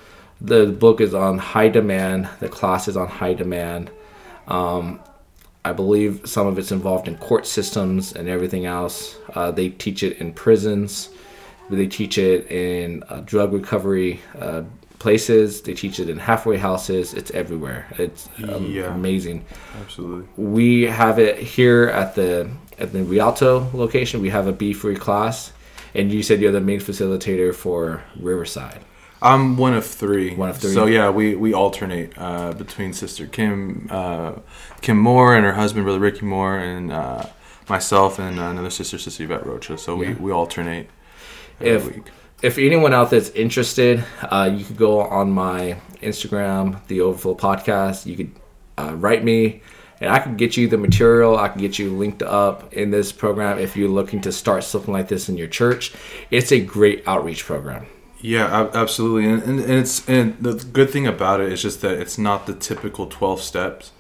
[0.42, 2.28] the book is on high demand.
[2.40, 3.92] The class is on high demand.
[4.48, 5.00] Um,
[5.64, 9.16] I believe some of it's involved in court systems and everything else.
[9.36, 11.10] Uh, they teach it in prisons.
[11.70, 14.64] They teach it in uh, drug recovery uh,
[15.00, 15.62] places.
[15.62, 17.14] They teach it in halfway houses.
[17.14, 17.86] It's everywhere.
[17.98, 18.94] It's um, Yeah.
[18.94, 19.46] amazing.
[19.82, 20.26] Absolutely.
[20.38, 24.22] We have it here at the at the Rialto location.
[24.22, 25.52] We have a Be Free class,
[25.94, 28.82] and you said you're the main facilitator for Riverside.
[29.22, 30.36] I'm one of three.
[30.36, 30.74] One of three.
[30.74, 34.34] So yeah, we we alternate uh, between Sister Kim, uh,
[34.82, 37.26] Kim Moore, and her husband, Brother Ricky Moore, and uh,
[37.68, 39.78] myself, and uh, another sister, Sister Yvette Rocha.
[39.78, 40.14] So we, Yeah.
[40.20, 40.90] we alternate
[41.60, 42.12] every If week.
[42.44, 48.06] if anyone out there's interested, uh, you could go on my Instagram, the Overflow Podcast.
[48.06, 48.32] You could
[48.78, 49.64] uh, write me,
[50.00, 51.38] and I can get you the material.
[51.38, 54.94] I can get you linked up in this program if you're looking to start something
[54.94, 55.94] like this in your church.
[56.32, 57.88] It's a great outreach program.
[58.20, 62.00] Yeah, absolutely, and, and, and it's and the good thing about it is just that
[62.00, 63.92] it's not the typical twelve steps.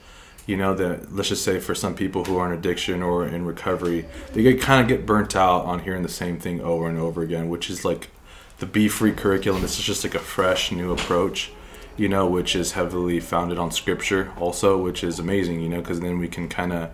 [0.48, 3.46] You know that let's just say for some people who are in addiction or in
[3.46, 6.98] recovery, they get kind of get burnt out on hearing the same thing over and
[6.98, 8.10] over again, which is like
[8.58, 9.62] the Be Free curriculum.
[9.62, 11.52] This is just like a fresh new approach,
[11.98, 16.00] you know, which is heavily founded on Scripture, also, which is amazing, you know, because
[16.00, 16.92] then we can kind of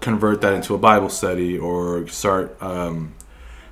[0.00, 2.60] convert that into a Bible study or start.
[2.62, 3.14] Um,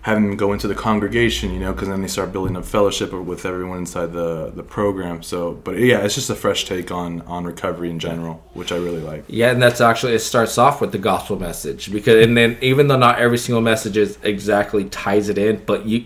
[0.04, 3.10] having them go into the congregation, you know, because then they start building up fellowship
[3.10, 5.22] with everyone inside the the program.
[5.22, 8.76] So, but yeah, it's just a fresh take on on recovery in general, which I
[8.76, 9.24] really like.
[9.28, 12.88] Yeah, and that's actually it starts off with the gospel message because and then even
[12.88, 16.04] though not every single message is exactly ties it in, but you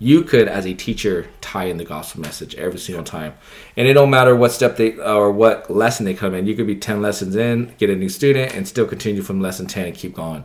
[0.00, 3.34] you could as a teacher tie in the gospel message every single time.
[3.76, 6.46] And it don't matter what step they or what lesson they come in.
[6.46, 9.66] You could be 10 lessons in, get a new student and still continue from lesson
[9.66, 10.44] 10 and keep going.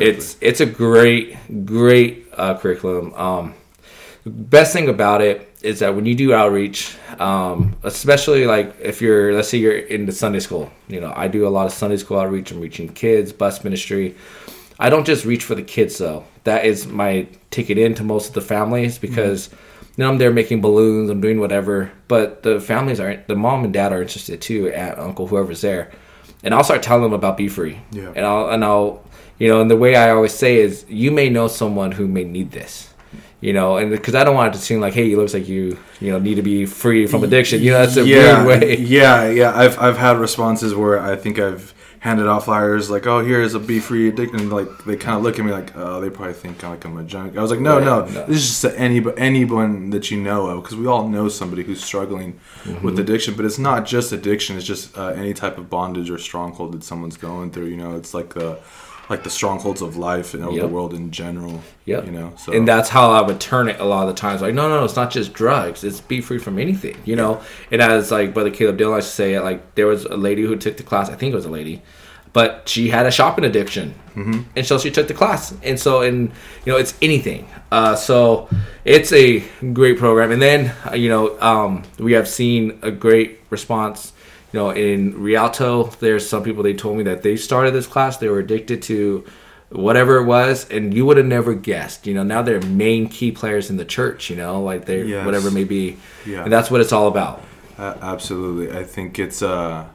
[0.00, 3.12] It's it's a great great uh, curriculum.
[3.14, 3.54] Um
[4.24, 9.32] best thing about it is that when you do outreach, um, especially like if you're,
[9.32, 11.96] let's say you're in the Sunday school, you know, I do a lot of Sunday
[11.96, 12.50] school outreach.
[12.50, 14.16] I'm reaching kids, bus ministry.
[14.78, 16.24] I don't just reach for the kids though.
[16.46, 19.06] That is my ticket into most of the families mm-hmm.
[19.06, 19.50] because
[19.96, 21.92] you know I'm there making balloons, I'm doing whatever.
[22.08, 23.28] But the families aren't.
[23.28, 24.68] The mom and dad are interested too.
[24.68, 25.92] Aunt, uncle, whoever's there,
[26.42, 27.80] and I'll start telling them about Be Free.
[27.92, 28.12] Yeah.
[28.16, 29.04] And I'll and I'll
[29.38, 32.24] you know, and the way I always say is, you may know someone who may
[32.24, 32.94] need this
[33.40, 35.46] you know, and because I don't want it to seem like, hey, it looks like
[35.46, 37.62] you, you know, need to be free from addiction.
[37.62, 38.76] You know, that's a yeah, weird way.
[38.78, 39.56] Yeah, yeah.
[39.56, 41.74] I've I've had responses where I think I've
[42.06, 45.22] handed out flyers like, "Oh, here's a be free addiction." And like they kind of
[45.24, 47.60] look at me like, "Oh, they probably think like I'm a junk." I was like,
[47.60, 48.26] "No, Right, no, no.
[48.26, 51.82] this is just any anyone that you know of because we all know somebody who's
[51.84, 52.30] struggling
[52.64, 52.84] Mm-hmm.
[52.84, 53.34] with addiction.
[53.36, 56.82] But it's not just addiction; it's just uh, any type of bondage or stronghold that
[56.84, 57.66] someone's going through.
[57.66, 58.58] You know, it's like the
[59.08, 61.62] like the strongholds of life and of the world in general.
[61.84, 62.06] Yep.
[62.06, 64.42] You know, so And that's how I would turn it a lot of the times.
[64.42, 65.84] Like, no, no, no, it's not just drugs.
[65.84, 67.40] It's be free from anything, you know?
[67.70, 70.56] And as like Brother Caleb Dillon likes to say, like, there was a lady who
[70.56, 71.82] took the class, I think it was a lady,
[72.32, 73.94] but she had a shopping addiction.
[74.14, 74.42] Mm-hmm.
[74.56, 75.54] And so she took the class.
[75.62, 76.32] And so, and,
[76.64, 77.48] you know, it's anything.
[77.70, 78.48] Uh, so
[78.84, 80.32] it's a great program.
[80.32, 84.12] And then, uh, you know, um, we have seen a great response.
[84.52, 88.16] You know, in Rialto, there's some people they told me that they started this class,
[88.18, 89.24] they were addicted to
[89.70, 92.06] whatever it was, and you would have never guessed.
[92.06, 94.30] You know, now they're main key players in the church.
[94.30, 95.26] You know, like they Yes.
[95.26, 96.44] whatever it may be, Yeah.
[96.44, 97.42] and that's what it's all about.
[97.78, 99.86] Uh, absolutely, I think it's uh,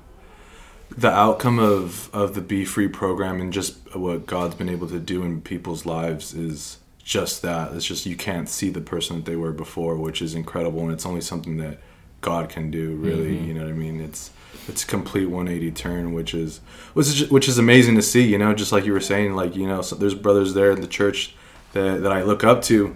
[0.95, 4.99] the outcome of of the Be Free program and just what God's been able to
[4.99, 7.71] do in people's lives is just that.
[7.73, 10.91] It's just you can't see the person that they were before, which is incredible, and
[10.91, 11.79] it's only something that
[12.19, 12.91] God can do.
[12.95, 14.01] Really, you know what I mean?
[14.01, 14.31] It's
[14.67, 16.59] it's a complete 180 turn, which is
[16.93, 18.23] which is which is amazing to see.
[18.23, 20.81] You know, just like you were saying, like you know, so there's brothers there in
[20.81, 21.35] the church
[21.73, 22.95] that that I look up to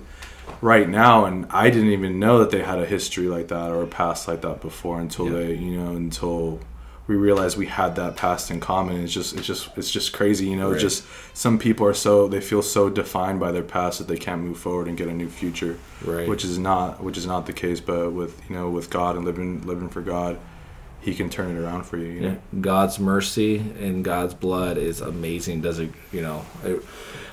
[0.61, 3.81] right now and I didn't even know that they had a history like that or
[3.81, 5.33] a past like that before until Yeah.
[5.39, 6.59] they you know until
[7.07, 10.45] we realized we had that past in common it's just it's just it's just crazy
[10.45, 10.79] you know Right.
[10.79, 14.41] just some people are so they feel so defined by their past that they can't
[14.43, 16.27] move forward and get a new future Right.
[16.27, 19.25] which is not which is not the case but with you know with God and
[19.25, 20.37] living living for God
[21.05, 22.27] he can turn it around for you, you know?
[22.29, 22.59] Yeah.
[22.61, 25.61] God's mercy and God's blood is amazing.
[25.61, 25.91] Does it?
[26.11, 26.83] You know, it-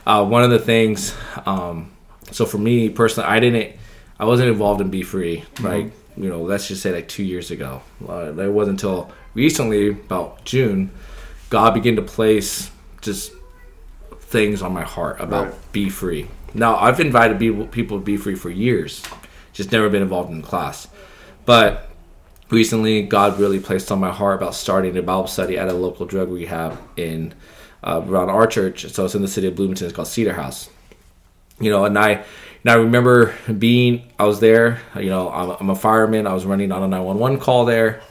[0.06, 1.14] uh, one of the things.
[1.46, 1.90] Um,
[2.32, 3.76] so for me personally, I didn't.
[4.18, 5.44] I wasn't involved in Be Free.
[5.60, 7.80] Like you know, let's just say like two years ago.
[8.08, 10.90] Uh, it wasn't until recently, about June,
[11.50, 13.32] God began to place just
[14.20, 15.72] things on my heart about Right.
[15.72, 16.26] Be Free.
[16.54, 19.02] Now I've invited people people to Be Free for years,
[19.52, 20.88] just never been involved in class,
[21.46, 21.88] but
[22.52, 26.06] recently God really placed on my heart about starting a Bible study at a local
[26.06, 27.34] drug rehab in
[27.82, 28.86] uh, around our church.
[28.90, 29.86] So it's in the city of Bloomington.
[29.86, 30.70] It's called Cedar House.
[31.58, 34.80] You know, and I and I remember being I was there.
[34.96, 36.26] You know, I'm, I'm a fireman.
[36.26, 38.02] I was running on a 911 call there.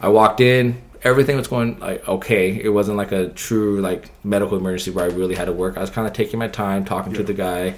[0.00, 0.80] I walked in.
[1.02, 2.60] Everything was going like okay.
[2.62, 5.76] It wasn't like a true like medical emergency where I really had to work.
[5.76, 7.74] I was kind of taking my time, talking to the guy,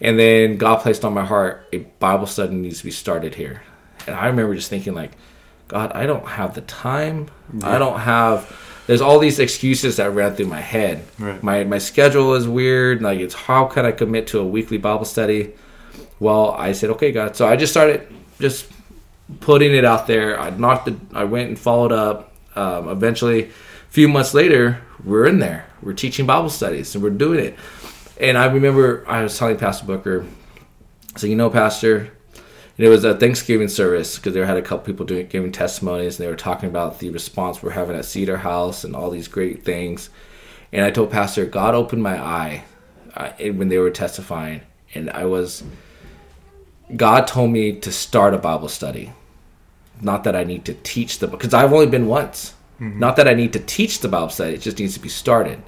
[0.00, 3.62] and then God placed on my heart a Bible study needs to be started here.
[4.06, 5.12] And I remember just thinking like,
[5.72, 7.30] God, I don't have the time.
[7.62, 8.54] I don't have.
[8.86, 11.02] There's all these excuses that ran through my head.
[11.18, 11.42] Right.
[11.42, 13.00] My my schedule is weird.
[13.00, 15.54] Like it's how can I commit to a weekly Bible study?
[16.20, 17.36] Well, I said, okay, God.
[17.36, 18.06] So I just started
[18.38, 18.70] just
[19.40, 20.38] putting it out there.
[20.38, 20.96] I knocked the.
[21.14, 22.34] I went and followed up.
[22.54, 23.50] Um, eventually, a
[23.88, 25.64] few months later, we're in there.
[25.80, 27.56] We're teaching Bible studies and we're doing it.
[28.20, 30.26] And I remember I was telling Pastor Booker,
[31.16, 32.12] so you know, Pastor,
[32.84, 36.26] it was a Thanksgiving service because they had a couple people doing giving testimonies and
[36.26, 39.64] they were talking about the response we're having at Cedar House and all these great
[39.64, 40.10] things.
[40.72, 42.64] And I told Pastor, God opened my eye
[43.14, 44.62] uh, when they were testifying,
[44.94, 45.62] and I was.
[46.96, 49.12] God told me to start a Bible study.
[50.00, 52.54] Not that I need to teach the because I've only been once.
[52.98, 54.54] Not that I need to teach the Bible study.
[54.54, 55.62] It just needs to be started.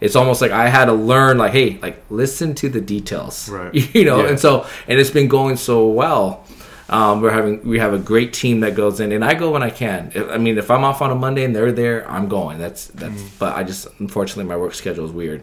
[0.00, 3.74] It's almost like I had to learn, like, hey, like listen to the details, Right.
[3.94, 4.22] You know.
[4.22, 4.28] Yeah.
[4.30, 6.44] And so, and it's been going so well.
[6.88, 9.62] Um, we're having we have a great team that goes in, and I go when
[9.62, 10.12] I can.
[10.14, 12.58] If, I mean, if I'm off on a Monday and they're there, I'm going.
[12.58, 13.22] That's that's.
[13.38, 15.42] But I just unfortunately my work schedule is weird.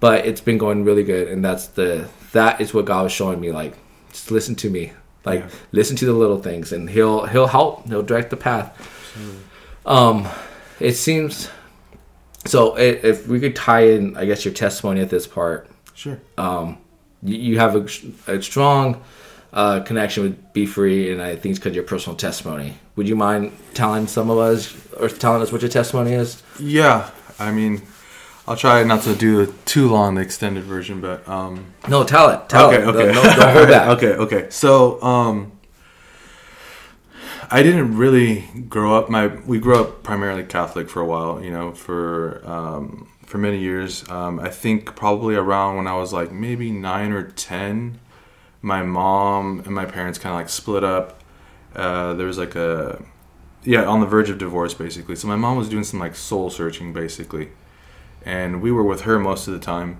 [0.00, 3.40] But it's been going really good, and that's the that is what God was showing
[3.40, 3.52] me.
[3.52, 3.74] Like,
[4.10, 4.92] just listen to me.
[5.24, 5.48] Like, Yeah.
[5.72, 7.86] listen to the little things, and He'll He'll help.
[7.88, 8.68] He'll direct the path.
[9.86, 10.26] Um,
[10.80, 11.48] it seems.
[12.46, 16.18] So if we could tie in, I guess your testimony at this part, Sure.
[16.38, 16.76] you,
[17.36, 19.02] you have a, a strong
[19.52, 22.74] uh, connection with Be Free, and I think it's because your personal testimony.
[22.96, 26.42] Would you mind telling some of us, or telling us what your testimony is?
[26.58, 27.10] Yeah.
[27.38, 27.82] I mean,
[28.46, 32.48] I'll try not to do too long the extended version, but um, No, tell it.
[32.48, 32.86] Tell okay, it.
[32.86, 33.12] okay.
[33.12, 33.88] No, don't hold back.
[33.96, 34.46] okay, okay.
[34.50, 35.52] So, um,
[37.50, 39.08] I didn't really grow up.
[39.08, 41.42] My we grew up primarily Catholic for a while.
[41.42, 44.08] You know, for um, for many years.
[44.08, 48.00] Um, I think probably around when I was like maybe nine or ten,
[48.62, 51.22] my mom and my parents kind of like split up.
[51.74, 53.04] Uh, there was like a
[53.64, 55.16] yeah on the verge of divorce basically.
[55.16, 57.50] So my mom was doing some like soul searching basically,
[58.24, 59.98] and we were with her most of the time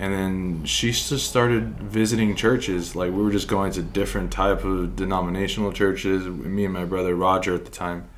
[0.00, 2.96] and then she just started visiting churches.
[2.96, 6.24] Like we were just going to different type of denominational churches.
[6.26, 8.08] Me and my brother roger at the time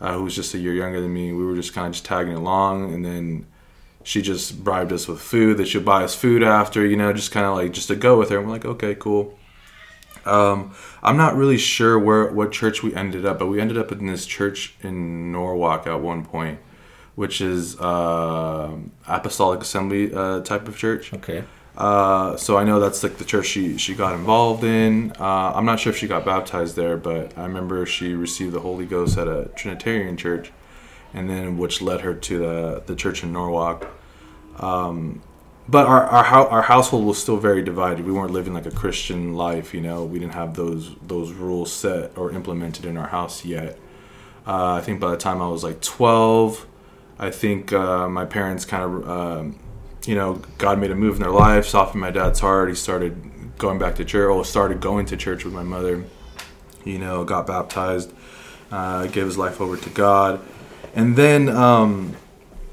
[0.00, 2.04] uh, who was just a year younger than me we were just kind of just
[2.04, 2.92] tagging along.
[2.92, 3.46] And then
[4.02, 7.30] she just bribed us with food that she'd buy us food after you know just
[7.30, 8.38] kind of like just to go with her.
[8.38, 9.38] And we're like okay cool.
[10.24, 13.90] Um, i'm not really sure where what church we ended up but we ended up
[13.90, 16.60] in this church in norwalk at one point
[17.14, 18.70] which is uh,
[19.06, 21.44] apostolic assembly uh, type of church Okay.
[21.76, 25.12] uh, so I know that's like the church she, she got involved in.
[25.18, 28.60] Uh, I'm not sure if she got baptized there, but I remember she received the
[28.60, 30.52] Holy Ghost at a Trinitarian church,
[31.14, 33.86] and then which led her to the the church in Norwalk.
[34.58, 35.22] Um,
[35.68, 38.04] but our our, our household was still very divided.
[38.06, 40.04] We weren't living like a Christian life, you know.
[40.04, 43.78] We didn't have those those rules set or implemented in our house yet.
[44.46, 46.66] Uh, I think by the time I was like 12,
[47.18, 49.58] I think uh, my parents kind of, um,
[50.04, 52.68] you know, God made a move in their life, softened my dad's heart.
[52.68, 56.04] He started going back to church, or started going to church with my mother.
[56.84, 58.12] You know, got baptized,
[58.72, 60.40] uh, gave his life over to God,
[60.94, 62.16] and then um,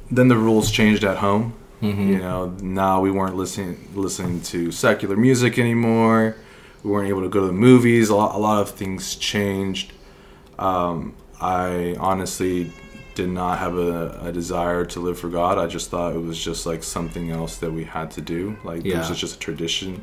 [0.10, 1.54] then the rules changed at home.
[1.82, 6.36] You know, now we weren't listening listening to secular music anymore.
[6.84, 8.10] We weren't able to go to the movies.
[8.10, 9.94] A lot, a lot of things changed.
[10.58, 12.74] Um, I honestly
[13.20, 15.58] did not have a, a desire to live for God.
[15.58, 18.56] I just thought it was just like something else that we had to do.
[18.64, 19.00] Like Yeah.
[19.00, 20.02] this was just a tradition.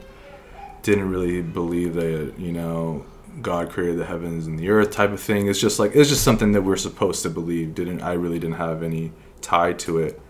[0.83, 3.07] Didn't really believe that you know
[3.41, 5.49] God created the heavens and the earth type of thing.
[5.49, 7.75] It's just like it's just something that we're supposed to believe.
[7.75, 10.21] Didn't I really didn't have any tie to it.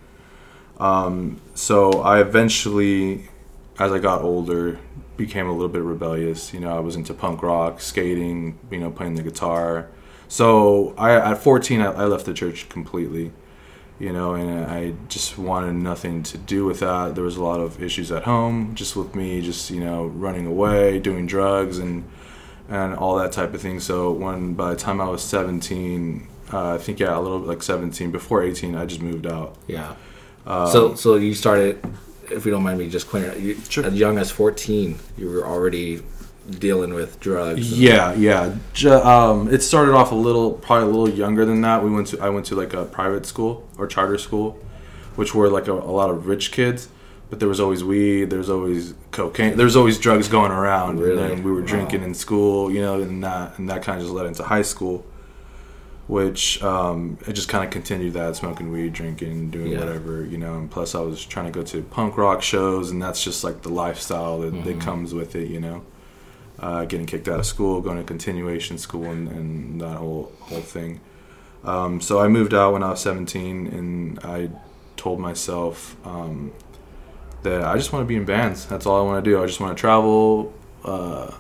[0.78, 3.28] Um, so I eventually,
[3.80, 4.78] as I got older,
[5.16, 6.54] became a little bit rebellious.
[6.54, 9.88] You know, I was into punk rock, skating, you know, playing the guitar.
[10.28, 13.32] So I, at 14, I, I left the church completely.
[13.98, 17.14] You know, and I just wanted nothing to do with that.
[17.14, 20.44] There was a lot of issues at home, just with me, just you know, running
[20.46, 22.04] away, doing drugs, and
[22.68, 23.80] and all that type of thing.
[23.80, 27.48] So when by the time I was 17, uh, I think yeah, a little bit
[27.48, 29.56] like 17, before 18, I just moved out.
[29.66, 29.94] Yeah.
[30.44, 31.82] so so you started,
[32.30, 33.84] if you don't mind me just clearing, you, Sure.
[33.86, 36.02] as young as fourteen, you were already
[36.50, 37.78] dealing with drugs.
[37.78, 38.54] Yeah, yeah.
[38.72, 41.82] Ju- um, it started off a little, probably a little younger than that.
[41.82, 44.58] We went to, I went to like a private school or charter school,
[45.16, 46.88] which were like a, a lot of rich kids.
[47.28, 48.30] But there was always weed.
[48.30, 49.56] There was always cocaine.
[49.56, 51.00] There was always drugs going around.
[51.00, 51.20] Really?
[51.20, 54.04] And then we were drinking in school, you know, and that and that kind of
[54.04, 55.04] just led into high school,
[56.06, 59.80] which um, it just kind of continued that smoking weed, drinking, doing Yeah.
[59.80, 60.54] whatever, you know.
[60.54, 63.62] And plus, I was trying to go to punk rock shows, and that's just like
[63.62, 65.82] the lifestyle that, that comes with it, you know
[66.58, 70.60] uh, getting kicked out of school, going to continuation school, and, and that whole whole
[70.60, 71.00] thing.
[71.64, 74.50] Um, so I moved out when I was 17, and I
[74.96, 76.52] told myself um,
[77.42, 78.66] that I just want to be in bands.
[78.66, 79.42] That's all I want to do.
[79.42, 81.32] I just want to travel, uh,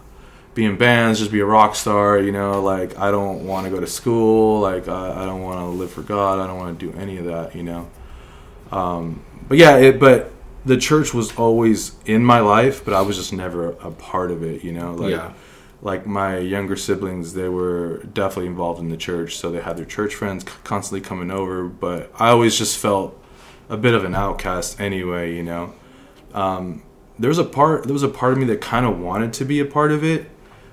[0.54, 2.18] be in bands, just be a rock star.
[2.18, 4.60] You know, like I don't want to go to school.
[4.60, 6.40] Like I, I don't want to live for God.
[6.40, 7.54] I don't want to do any of that.
[7.54, 7.90] You know.
[8.72, 10.32] Um, but yeah, it, but
[10.66, 14.42] the church was always in my life, but I was just never a part of
[14.42, 14.62] it.
[14.64, 15.32] You know, like Yeah.
[15.80, 19.84] like my younger siblings, they were definitely involved in the church, so they had their
[19.86, 21.64] church friends constantly coming over.
[21.64, 23.18] But I always just felt
[23.68, 25.34] a bit of an outcast anyway.
[25.36, 25.72] You know,
[26.34, 26.82] um,
[27.18, 29.44] there was a part there was a part of me that kind of wanted to
[29.44, 30.28] be a part of it,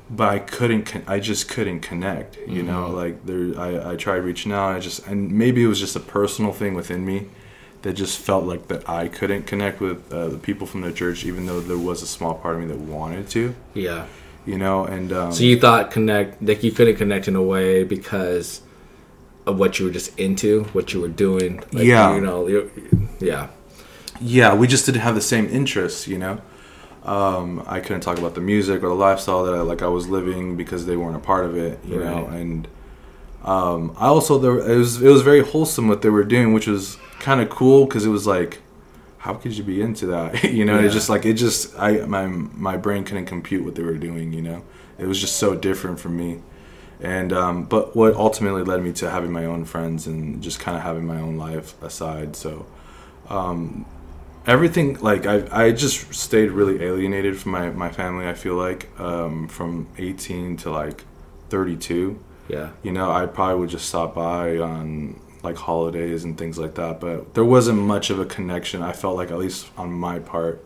[0.09, 0.83] but I couldn't.
[0.85, 2.37] Con- I just couldn't connect.
[2.47, 4.75] You know, like there, I, I tried reaching out.
[4.75, 7.27] I just and maybe it was just a personal thing within me
[7.83, 11.25] that just felt like that I couldn't connect with uh, the people from the church,
[11.25, 13.53] even though there was a small part of me that wanted to.
[13.73, 14.07] Yeah.
[14.45, 17.83] You know, and um, So you thought connect like you couldn't connect in a way
[17.83, 18.61] because
[19.45, 21.57] of what you were just into, what you were doing.
[21.71, 22.15] Like, Yeah.
[22.15, 22.69] You know.
[23.19, 23.49] yeah.
[24.21, 26.41] yeah, we just didn't have the same interests, you know.
[27.03, 30.07] Um, I couldn't talk about the music or the lifestyle that I, like I was
[30.07, 32.27] living because they weren't a part of it, you know.
[32.27, 32.65] And
[33.43, 36.67] um, I also there it was it was very wholesome what they were doing, which
[36.67, 38.61] was kind of cool because it was like,
[39.17, 40.43] how could you be into that?
[40.57, 40.85] you know, Yeah.
[40.85, 44.33] it's just like it just I my my brain couldn't compute what they were doing,
[44.33, 44.59] you know.
[44.99, 46.31] It was just so different from me.
[47.01, 50.77] And um, but what ultimately led me to having my own friends and just kind
[50.77, 52.35] of having my own life aside.
[52.35, 52.65] So
[53.29, 53.85] um,
[54.45, 58.89] everything like I, I just stayed really alienated from my, my family i feel like
[58.99, 61.05] um, from 18 to like
[61.49, 62.71] 32 Yeah.
[62.83, 66.99] you know i probably would just stop by on like holidays and things like that
[66.99, 70.63] but there wasn't much of a connection i felt like at least on my part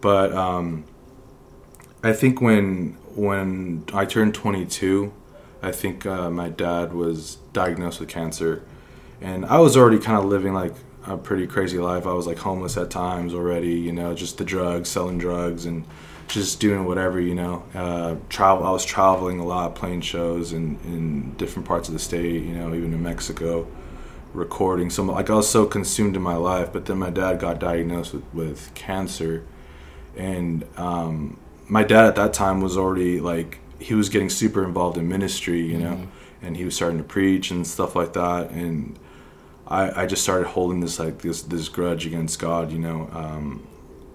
[0.00, 0.84] but um,
[2.02, 5.12] i think when when i turned 22
[5.62, 8.62] i think uh, my dad was diagnosed with cancer
[9.22, 10.74] and I was already kind of living like
[11.06, 12.06] a pretty crazy life.
[12.06, 15.84] I was like homeless at times already, you know, just the drugs, selling drugs, and
[16.28, 17.62] just doing whatever, you know.
[17.74, 18.66] Uh, travel.
[18.66, 22.54] I was traveling a lot, playing shows in in different parts of the state, you
[22.54, 23.66] know, even in Mexico,
[24.32, 24.90] recording.
[24.90, 26.72] So like I was so consumed in my life.
[26.72, 29.44] But then my dad got diagnosed with with cancer,
[30.16, 34.96] and um, my dad at that time was already like he was getting super involved
[34.96, 36.08] in ministry, you know,
[36.40, 38.98] and he was starting to preach and stuff like that, and
[39.66, 43.08] I, I just started holding this like this this grudge against God, you know.
[43.12, 43.66] Um,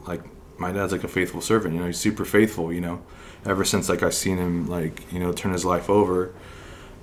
[0.05, 0.21] like
[0.59, 1.87] my dad's like a faithful servant, you know.
[1.87, 3.01] He's super faithful, you know.
[3.45, 6.33] Ever since like I seen him like you know turn his life over,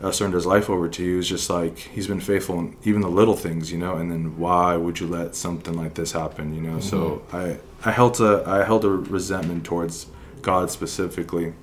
[0.04, 3.00] uh, surrender his life over to you, it's just like he's been faithful in even
[3.00, 3.96] the little things, you know.
[3.96, 6.78] And then why would you let something like this happen, you know?
[6.80, 10.06] So I I held a I held a resentment towards
[10.42, 11.54] God specifically,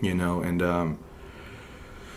[0.00, 0.98] you know, and um,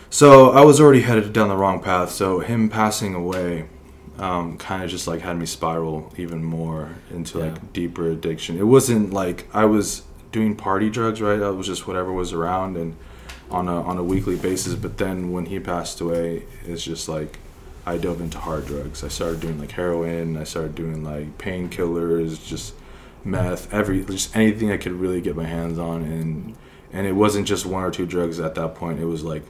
[0.10, 2.12] so I was already headed down the wrong path.
[2.12, 3.66] So him passing away,
[4.18, 7.46] um, kind of just like had me spiral even more into Yeah.
[7.46, 8.58] like deeper addiction.
[8.58, 11.42] It wasn't like I was doing party drugs, right?
[11.42, 12.96] I was just whatever was around and
[13.52, 14.76] on a on a weekly basis.
[14.76, 17.40] But then when he passed away, it's just like
[17.86, 19.04] I dove into hard drugs.
[19.04, 20.38] I started doing like heroin.
[20.38, 22.74] I started doing like painkillers, just
[23.24, 26.56] meth, every just anything I could really get my hands on, and
[26.92, 29.00] and it wasn't just one or two drugs at that point.
[29.00, 29.44] It was like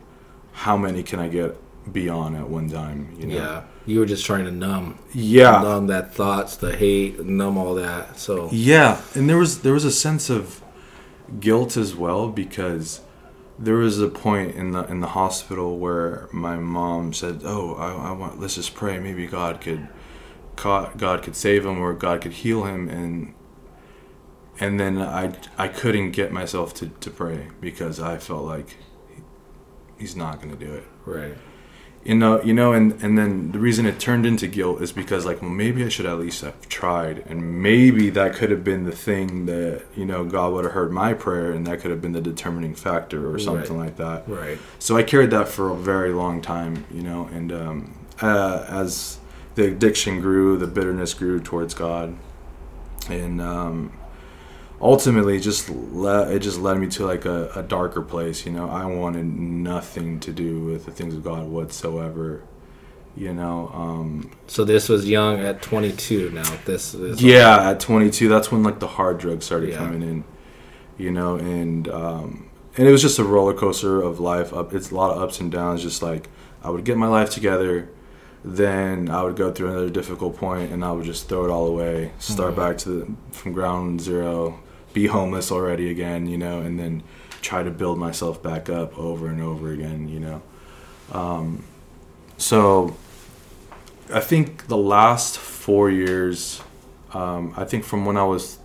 [0.52, 1.58] how many can I get
[1.92, 3.16] beyond at one time?
[3.18, 3.36] You know?
[3.36, 3.64] Yeah.
[3.86, 5.00] You were just trying to numb.
[5.14, 5.62] Yeah.
[5.62, 8.20] Numb that thoughts, the hate, numb all that.
[8.20, 10.62] So Yeah, and there was there was a sense of
[11.40, 13.02] guilt as well because
[13.60, 18.10] there was a point in the in the hospital where my mom said, "Oh, I,
[18.10, 19.00] I want let's just pray.
[19.00, 19.90] Maybe God could
[20.56, 23.34] God, could save him or God could heal him." And
[24.60, 28.78] and then I I couldn't get myself to to pray because I felt like
[29.98, 30.86] he's not going to do it.
[31.06, 31.38] right.
[32.04, 35.26] You know you know and and then the reason it turned into guilt is because
[35.26, 38.86] like well maybe i should at least have tried and maybe that could have been
[38.86, 42.02] the thing that you know god would have heard my prayer and that could have
[42.02, 43.86] been the determining factor or something Right.
[43.88, 44.58] like that Right.
[44.80, 49.18] so i carried that for a very long time you know and um, uh, as
[49.56, 52.16] the addiction grew the bitterness grew towards god
[53.10, 53.92] and um,
[54.82, 58.52] ultimately it just le- it just led me to like a, a darker place you
[58.52, 62.42] know i wanted nothing to do with the things of god whatsoever
[63.18, 66.30] you know um So this was young at 22.
[66.32, 69.78] Now this is yeah at 22 that's when like the hard drugs started Yeah.
[69.78, 70.24] coming in
[70.98, 74.92] you know and um and it was just a roller coaster of life up it's
[74.92, 76.30] a lot of ups and downs just like
[76.64, 77.90] i would get my life together
[78.46, 81.66] then i would go through another difficult point and i would just throw it all
[81.68, 84.60] away start back to the, from ground zero
[84.94, 87.04] be homeless already again you know and then
[87.42, 90.42] try to build myself back up over and over again you know.
[91.12, 91.64] Um,
[92.38, 92.96] so
[94.14, 96.62] i think the last four years
[97.14, 98.60] um, i think from when i was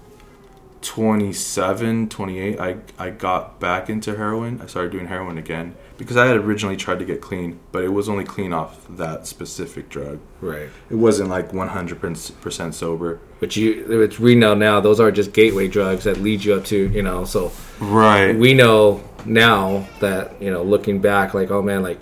[0.84, 6.26] 27 28 I, I got back into heroin i started doing heroin again because i
[6.26, 10.20] had originally tried to get clean but it was only clean off that specific drug
[10.40, 10.68] right.
[10.90, 15.68] it wasn't like 100% sober But you, which we know now, those are just gateway
[15.68, 17.24] drugs that lead you up to you know.
[17.24, 22.00] So right we know now that you know, looking back, like oh man, like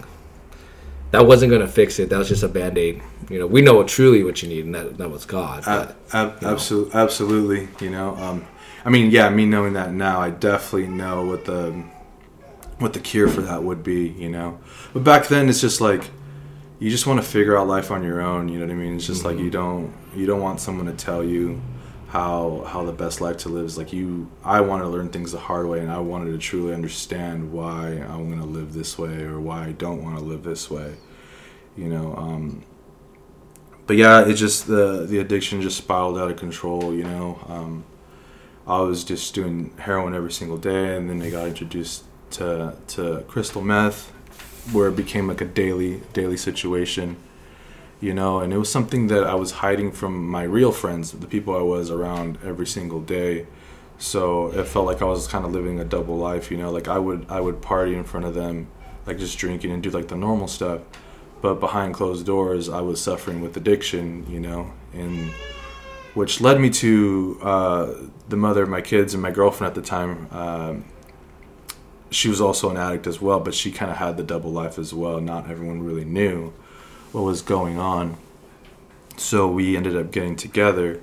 [1.11, 2.11] that wasn't gonna fix it.
[2.11, 3.03] That was just a band aid.
[3.28, 5.64] You know, we know truly what you need, and that that was God.
[5.64, 7.68] But, Ab- absolutely, absolutely.
[7.80, 8.47] You know, um,
[8.85, 11.85] I mean, yeah, me knowing that now, I definitely know what the
[12.78, 14.09] what the cure for that would be.
[14.09, 14.59] You know,
[14.93, 16.11] but back then, it's just like
[16.78, 18.49] you just want to figure out life on your own.
[18.49, 18.97] You know what I mean?
[18.97, 21.62] It's just like you don't you don't want someone to tell you
[22.09, 23.78] how how the best life to live is.
[23.78, 26.74] Like you, I want to learn things the hard way, and I wanted to truly
[26.74, 30.43] understand why I'm going to live this way or why I don't want to live
[30.43, 30.97] this way.
[31.76, 32.14] You know.
[32.16, 32.64] Um,
[33.87, 36.93] but yeah, it just the the addiction just spiraled out of control.
[36.93, 37.85] You know, um,
[38.67, 43.25] I was just doing heroin every single day, and then I got introduced to to
[43.29, 44.11] crystal meth,
[44.73, 47.17] where it became like a daily daily situation.
[48.01, 51.29] You know, and it was something that I was hiding from my real friends, the
[51.29, 53.47] people I was around every single day.
[53.99, 56.51] So it felt like I was kind of living a double life.
[56.51, 58.67] You know, like I would I would party in front of them,
[59.07, 60.81] like just drinking and do like the normal stuff
[61.41, 65.31] but behind closed doors i was suffering with addiction you know and
[66.15, 67.95] which led me to uh,
[68.29, 70.85] the mother of my kids and my girlfriend at the time um,
[72.11, 74.79] she was also an addict as well but she kind of had the double life
[74.79, 75.21] as well.
[75.21, 76.53] Not everyone really knew
[77.13, 78.17] what was going on.
[79.17, 81.01] So we ended up getting together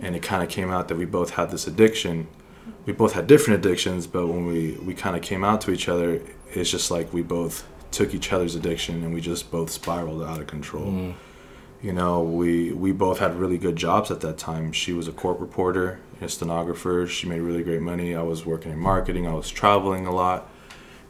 [0.00, 2.28] and it kind of came out that we both had this addiction.
[2.86, 5.88] We both had different addictions but when we we kind of came out to each
[5.88, 10.22] other it's just like we both took each other's addiction and we just both spiraled
[10.22, 11.14] out of control
[11.82, 14.72] you know we we both had really good jobs at that time.
[14.72, 17.06] She was a court reporter a stenographer.
[17.06, 18.14] She made really great money.
[18.16, 19.26] I was working in marketing.
[19.26, 20.48] I was traveling a lot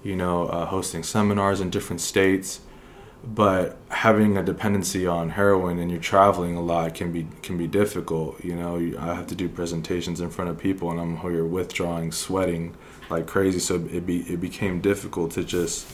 [0.03, 2.61] you know uh, hosting seminars in different states.
[3.25, 7.67] But having a dependency on heroin and you're traveling a lot can be can be
[7.67, 8.77] difficult you know.
[8.99, 12.77] I have to do presentations in front of people and i'm here withdrawing sweating
[13.11, 13.59] like crazy.
[13.59, 15.87] So it be it became difficult to just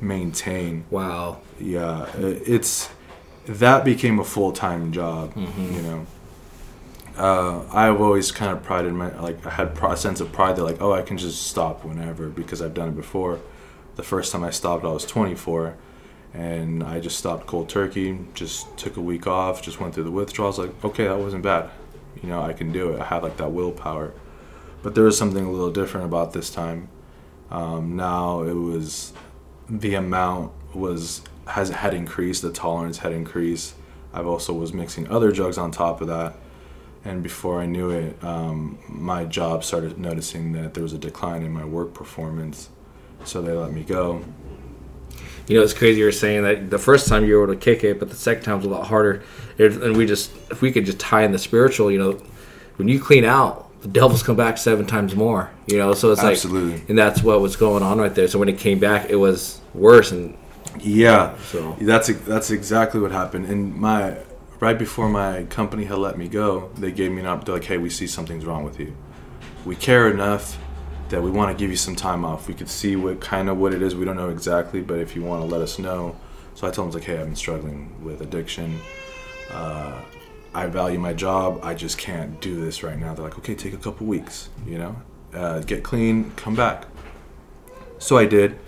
[0.00, 0.84] maintain.
[0.90, 2.88] Wow, yeah it- it's
[3.46, 6.06] that became a full-time job you know
[7.16, 10.64] uh, I've always kind of prided my like I had a sense of pride that
[10.64, 13.40] like oh I can just stop whenever because I've done it before.
[13.96, 15.76] The first time I stopped I was 24,
[16.32, 18.18] and I just stopped cold turkey.
[18.32, 19.60] Just took a week off.
[19.60, 20.58] Just went through the withdrawals.
[20.58, 21.70] Like okay that wasn't bad,
[22.22, 23.00] you know I can do it.
[23.00, 24.14] I had like that willpower,
[24.82, 26.88] but there was something a little different about this time.
[27.50, 29.12] Um, now it was
[29.68, 32.42] the amount was has had increased.
[32.42, 33.74] The tolerance had increased.
[34.14, 36.36] I've also was mixing other drugs on top of that
[37.04, 41.42] and before I knew it, um, my job started noticing that there was a decline
[41.42, 42.68] in my work performance,
[43.24, 44.24] so they let me go.
[45.48, 46.00] you know it's crazy.
[46.00, 48.44] You're saying that the first time you were able to kick it, but the second
[48.44, 49.24] time was a lot harder.
[49.58, 52.22] And we just if we could just tie in the spiritual, you know,
[52.76, 55.50] when you clean out, the devils come back seven times more.
[55.66, 56.84] You know, so it's like Absolutely.
[56.88, 58.28] and that's what was going on right there.
[58.28, 60.12] So when it came back, it was worse.
[60.12, 60.36] And
[60.80, 63.46] Yeah, So- that's that's exactly what happened.
[63.46, 64.16] And my
[64.60, 67.44] right before my company had let me go, they gave me an up.
[67.44, 68.94] They're like, "Hey, we see something's wrong with you.
[69.64, 70.58] We care enough
[71.10, 72.48] that we want to give you some time off.
[72.48, 73.94] We could see what kind of what it is.
[73.94, 76.16] We don't know exactly, but if you want to let us know."
[76.54, 78.78] So I told them, like, "Hey, I've been struggling with addiction.
[79.52, 79.92] Uh,
[80.54, 81.60] I value my job.
[81.62, 84.48] I just can't do this right now." They're like, "Okay, take a couple weeks.
[84.66, 84.96] You know,
[85.34, 86.86] uh, get clean, come back."
[87.98, 88.58] So I did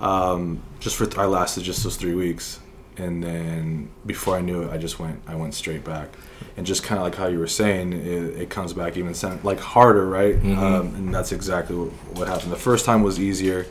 [0.00, 2.60] um, just for I lasted just those three weeks,
[2.96, 6.08] and then before I knew it, I just went I went straight back,
[6.56, 9.40] and just kind of like how you were saying, it, it comes back even sen-
[9.42, 10.36] like harder, right?
[10.36, 12.52] Um, and that's exactly what, what happened.
[12.52, 13.66] The first time was easier.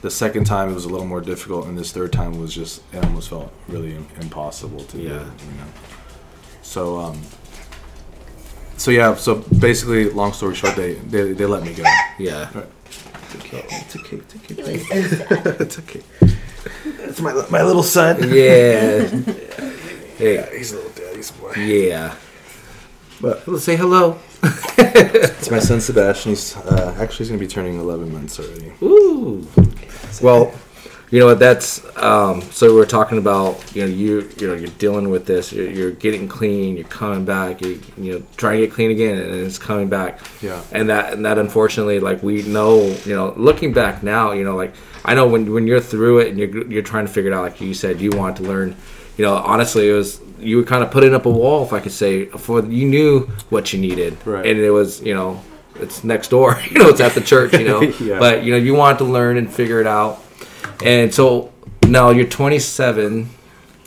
[0.00, 2.82] The second time it was a little more difficult, and this third time was just
[2.92, 5.02] it almost felt really im- impossible to do.
[5.02, 5.10] Yeah.
[5.10, 5.18] You
[5.58, 5.66] know.
[6.62, 7.20] So um,
[8.76, 11.82] so yeah, so basically, long story short, they they, they let me go.
[12.18, 12.48] Yeah.
[13.30, 13.64] It's okay.
[13.70, 14.16] It's okay.
[14.16, 15.54] It's okay.
[15.64, 16.02] it's okay.
[16.84, 18.16] It's my my little son.
[18.32, 19.06] Yeah.
[20.18, 20.48] hey.
[20.56, 21.52] He's a little daddy's boy.
[21.56, 22.14] Yeah.
[23.20, 24.18] But Let's say hello.
[24.78, 26.30] it's my son Sebastian.
[26.30, 28.72] He's uh, actually he's gonna be turning 11 months already.
[28.82, 29.46] Ooh.
[30.22, 30.52] Well,
[31.10, 31.38] you know what?
[31.38, 33.74] That's um, so we're talking about.
[33.74, 35.52] You know, you you know you're dealing with this.
[35.52, 36.76] You're, you're getting clean.
[36.76, 37.60] You're coming back.
[37.62, 40.20] You you know trying to get clean again, and it's coming back.
[40.42, 40.62] Yeah.
[40.72, 44.56] And that and that unfortunately, like we know, you know, looking back now, you know,
[44.56, 47.34] like I know when when you're through it and you're you're trying to figure it
[47.34, 48.76] out, like you said, you want to learn.
[49.16, 51.80] You know, honestly, it was you were kind of putting up a wall, if I
[51.80, 54.46] could say, for you knew what you needed, Right.
[54.46, 55.42] and it was you know
[55.76, 56.60] it's next door.
[56.70, 57.52] You know, it's at the church.
[57.54, 58.18] You know, Yeah.
[58.20, 60.22] but you know you wanted to learn and figure it out.
[60.84, 61.52] And so
[61.86, 63.28] now you're 27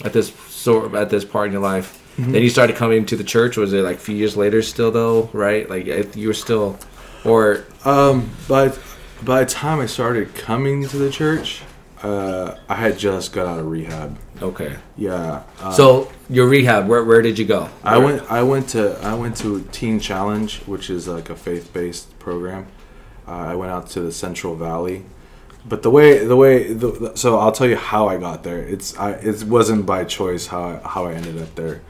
[0.04, 1.98] at this sort at this part in your life.
[2.18, 2.32] Mm-hmm.
[2.34, 3.58] Then you started coming to the church.
[3.58, 5.30] Was it like a few years later still though?
[5.34, 5.70] Right?
[5.70, 6.78] Like you were still,
[7.26, 8.74] or Um, by
[9.24, 11.62] by the time I started coming to the church,
[12.04, 14.18] uh, I had just got out of rehab.
[14.42, 14.76] okay.
[14.98, 15.44] Yeah.
[15.62, 17.70] Uh, So your rehab, where where did you go?
[17.84, 18.24] I went.
[18.30, 18.98] I went to.
[19.02, 22.66] I went to Teen Challenge, which is like a faith-based program.
[23.28, 25.04] Uh, I went out to the Central Valley,
[25.66, 28.60] but the way the way the, so I'll tell you how I got there.
[28.60, 31.82] It's I it wasn't by choice how I, how I ended up there.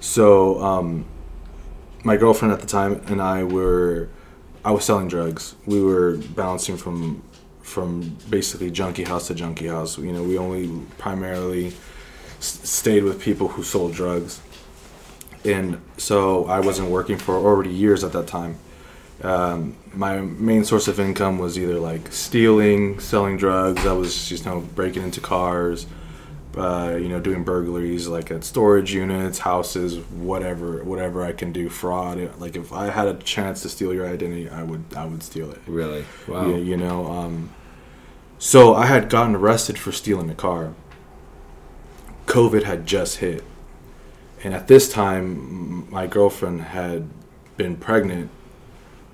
[0.00, 1.04] So um,
[2.04, 4.08] my girlfriend at the time and I were
[4.64, 5.54] I was selling drugs.
[5.66, 7.22] We were bouncing from
[7.62, 9.98] from basically junkie house to junkie house.
[9.98, 11.68] You know, we only primarily
[12.38, 14.40] s- stayed with people who sold drugs
[15.44, 18.58] and so I wasn't working for already years at that time.
[19.22, 23.86] Um, my main source of income was either like stealing, selling drugs.
[23.86, 25.86] I was just you know breaking into cars,
[26.56, 31.68] uh, you know doing burglaries like at storage units, houses, whatever, whatever I can do.
[31.68, 32.40] Fraud.
[32.40, 35.50] Like if I had a chance to steal your identity, I would I would steal
[35.50, 35.60] it.
[35.66, 36.04] Really?
[36.26, 36.48] Wow.
[36.48, 37.06] Yeah, you know.
[37.06, 37.50] Um,
[38.38, 40.72] so I had gotten arrested for stealing a car.
[42.24, 43.44] COVID had just hit,
[44.42, 47.08] and at this time, my girlfriend had
[47.56, 48.30] been pregnant,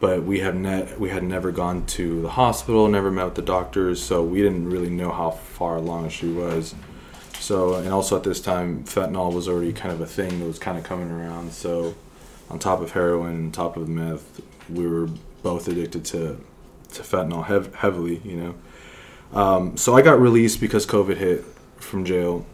[0.00, 3.42] but we had ne- we had never gone to the hospital, never met with the
[3.42, 6.74] doctors, so we didn't really know how far along she was.
[7.38, 10.58] So, and also at this time, fentanyl was already kind of a thing that was
[10.58, 11.52] kind of coming around.
[11.52, 11.94] So,
[12.50, 15.08] on top of heroin, on top of meth, we were
[15.42, 16.40] both addicted to
[16.92, 18.54] to fentanyl hev- heavily, you know.
[19.32, 21.44] Um, so I got released because COVID hit
[21.76, 22.46] from jail.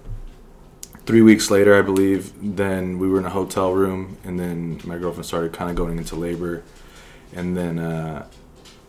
[1.05, 4.99] Three weeks later, I believe, then we were in a hotel room, and then my
[4.99, 6.63] girlfriend started kind of going into labor,
[7.35, 8.27] and then uh,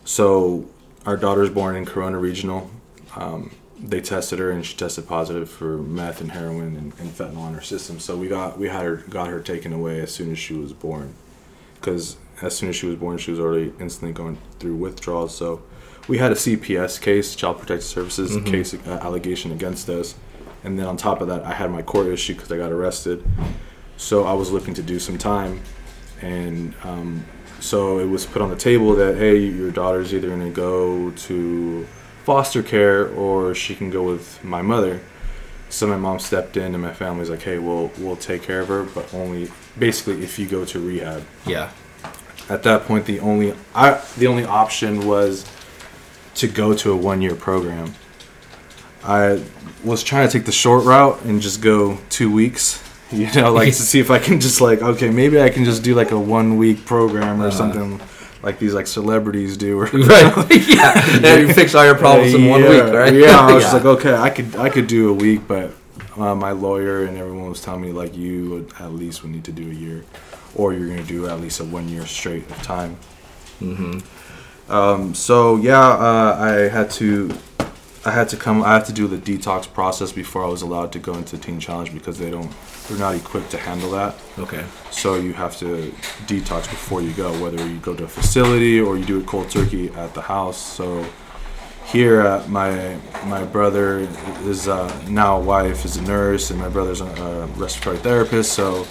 [0.06, 0.66] so
[1.06, 2.70] our daughter's born in Corona Regional.
[3.16, 7.48] Um, they tested her, and she tested positive for meth and heroin and, and fentanyl
[7.50, 8.00] in her system.
[8.00, 10.74] So we got we had her got her taken away as soon as she was
[10.74, 11.14] born,
[11.76, 15.36] because as soon as she was born, she was already instantly going through withdrawals.
[15.36, 15.62] So
[16.08, 20.16] we had a CPS case, Child Protective Services case uh, allegation against us,
[20.64, 23.24] and then on top of that, I had my court issue because I got arrested.
[23.98, 25.62] So I was looking to do some time,
[26.22, 27.26] and um,
[27.64, 31.12] so it was put on the table that hey, your daughter's either going to go
[31.12, 31.88] to
[32.26, 35.00] foster care or she can go with my mother.
[35.70, 38.68] So my mom stepped in, and my family's like, hey, we'll we'll take care of
[38.68, 39.50] her, but only
[39.80, 41.72] basically if you go to rehab Yeah.
[42.50, 45.46] at that point the only I, the only option was
[46.36, 47.94] to go to a one year program.
[49.04, 49.44] I
[49.84, 52.82] was trying to take the short route and just go two weeks.
[53.18, 55.84] You know, like to see if I can just like okay, maybe I can just
[55.84, 58.02] do like a one week program or something
[58.44, 59.80] like these like celebrities do.
[59.80, 60.68] Or, Right.
[60.68, 60.94] yeah.
[61.24, 63.14] And you fix all your problems in one yeah, week, right?
[63.14, 65.72] Yeah, I was just like, okay, I could I could do a week, but
[66.18, 69.46] uh, my lawyer and everyone was telling me like you would at least would need
[69.46, 70.04] to do a year,
[70.56, 72.98] or you're gonna do at least a one year straight of time.
[73.62, 74.72] Mm-hmm.
[74.72, 77.36] Um, so yeah, uh, I had to.
[78.06, 78.64] I had to come.
[78.64, 81.60] I had to do the detox process before I was allowed to go into Teen
[81.60, 82.52] Challenge because they don't.
[82.94, 84.16] They're not equipped to handle that.
[84.38, 84.64] Okay.
[84.92, 85.92] So you have to
[86.28, 89.50] detox before you go, whether you go to a facility or you do it cold
[89.50, 90.58] turkey at the house.
[90.58, 91.04] So
[91.86, 94.08] here, uh, my my brother
[94.44, 98.54] is uh, now a wife is a nurse, and my brother's a, a respiratory therapist.
[98.54, 98.86] So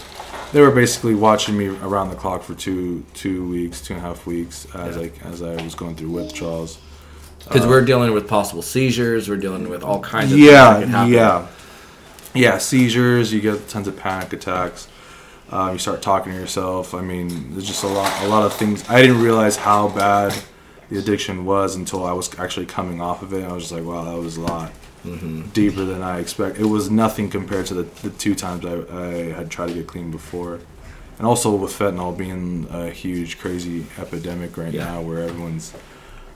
[0.52, 4.06] they were basically watching me around the clock for two two weeks, two and a
[4.08, 5.02] half weeks, as Yeah.
[5.02, 6.78] I as I was going through withdrawals.
[7.44, 9.28] Because we're dealing with possible seizures.
[9.28, 11.12] We're dealing with all kinds of yeah, things that can happen.
[11.12, 11.46] yeah,
[12.34, 12.58] yeah.
[12.58, 13.32] Seizures.
[13.32, 14.88] You get tons of panic attacks.
[15.50, 16.94] Um, you start talking to yourself.
[16.94, 18.88] I mean, there's just a lot, a lot of things.
[18.88, 20.34] I didn't realize how bad
[20.88, 23.44] the addiction was until I was actually coming off of it.
[23.44, 24.72] I was just like, wow, that was a lot
[25.52, 26.58] deeper than I expect.
[26.58, 29.86] It was nothing compared to the, the two times I, I had tried to get
[29.88, 30.60] clean before.
[31.18, 34.84] and also with fentanyl being a huge, crazy epidemic right Yeah.
[34.84, 35.74] now, where everyone's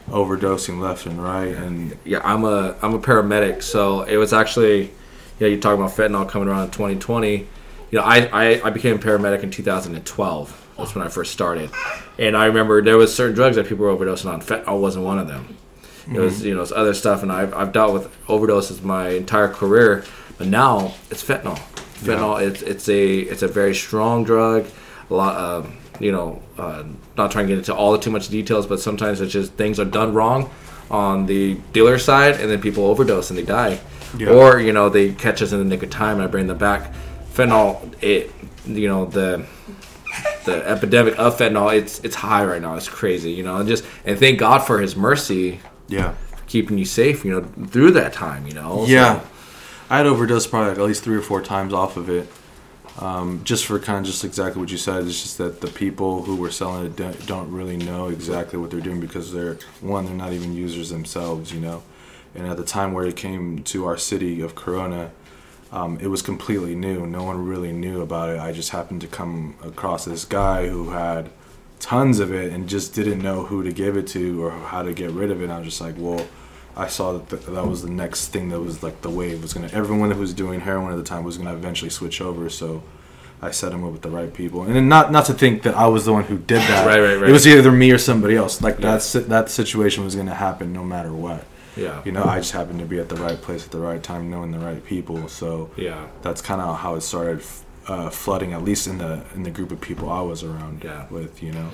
[0.09, 4.91] overdosing left and right, and yeah, I'm a I'm a paramedic, so it was actually,
[5.39, 7.37] yeah, you're talking about fentanyl coming around in 2020.
[7.37, 7.47] You
[7.93, 10.63] know, I, I, I became a paramedic in 2012.
[10.79, 11.71] That's when I first started,
[12.19, 14.43] and I remember there was certain drugs that people were overdosing on.
[14.43, 15.57] Fentanyl wasn't one of them.
[16.13, 19.49] It was you know it's other stuff, and I've, I've dealt with overdoses my entire
[19.49, 20.05] career,
[20.37, 21.59] but now it's fentanyl.
[21.95, 24.67] Fentanyl, it's it's a it's a very strong drug.
[25.09, 26.85] A lot, um, you know, uh,
[27.17, 29.81] not trying to get into all the too much details, but sometimes it's just things
[29.81, 30.51] are done wrong
[30.91, 33.81] on the dealer side, and then people overdose and they die,
[34.17, 34.29] Yeah.
[34.31, 36.59] or you know they catch us in the nick of time and I bring them
[36.59, 36.93] back.
[37.35, 38.33] Fentanyl, it
[38.67, 39.47] you know the
[40.45, 42.75] the epidemic of fentanyl, it's it's high right now.
[42.77, 46.15] It's crazy, you know, and just and thank God for His mercy yeah,
[46.47, 48.85] keeping you safe, you know, through that time, you know.
[48.87, 49.21] So- yeah.
[49.89, 52.29] I had overdosed probably like at least three or four times off of it.
[52.99, 55.05] Um, just for kind of just exactly what you said.
[55.05, 58.81] It's just that the people who were selling it don't, really know exactly what they're
[58.81, 61.83] doing because they're one, they're not even users themselves, you know.
[62.35, 65.11] And at the time where it came to our city of Corona,
[65.73, 67.07] um, it was completely new.
[67.07, 68.39] No one really knew about it.
[68.39, 71.31] I just happened to come across this guy who had
[71.81, 74.95] tons of it and just didn't know who to give it to or how to
[74.95, 75.45] get rid of it.
[75.45, 76.27] And I was just like, well,
[76.77, 79.55] I saw that th- that was the next thing that was like the wave was
[79.55, 79.69] gonna.
[79.73, 82.51] Everyone who was doing heroin at the time was gonna eventually switch over.
[82.51, 82.83] So
[83.41, 85.75] I set him up with the right people, and then not not to think that
[85.77, 86.87] I was the one who did that.
[86.87, 87.31] Right, right, right.
[87.31, 88.61] It was either me or somebody else.
[88.61, 88.97] Like Yeah.
[88.99, 91.45] that that situation was gonna happen no matter what.
[91.77, 92.01] Yeah.
[92.07, 94.31] You know, I just happened to be at the right place at the right time,
[94.31, 95.29] knowing the right people.
[95.29, 96.07] So Yeah.
[96.23, 97.43] that's kind of how it started
[97.87, 101.05] uh, flooding, at least in the in the group of people I was around Yeah.
[101.11, 101.43] with.
[101.43, 101.69] You know.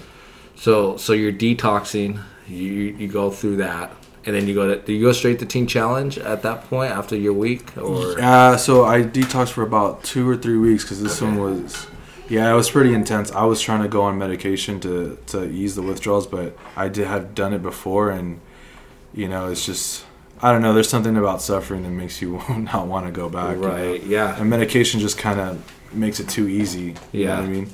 [0.57, 2.21] So so you're detoxing.
[2.49, 3.93] You you go through that,
[4.25, 6.93] and then you go to do you go straight to Teen Challenge at that point
[6.93, 11.03] after your week or Uh, so I detoxed for about two or three weeks because
[11.03, 11.27] this Okay.
[11.37, 11.87] one was,
[12.29, 13.31] yeah, it was pretty intense.
[13.33, 17.07] I was trying to go on medication to to ease the withdrawals, but I did
[17.07, 18.41] have done it before, and
[19.15, 20.05] you know, it's just
[20.45, 20.73] I don't know.
[20.73, 22.41] There's something about suffering that makes you
[22.73, 23.57] not want to go back.
[23.57, 23.69] you know?
[23.69, 24.03] right?
[24.03, 24.41] Yeah.
[24.41, 25.59] And medication just kind of
[25.93, 26.95] makes it too easy.
[27.13, 27.37] You know Yeah.
[27.41, 27.69] what I mean?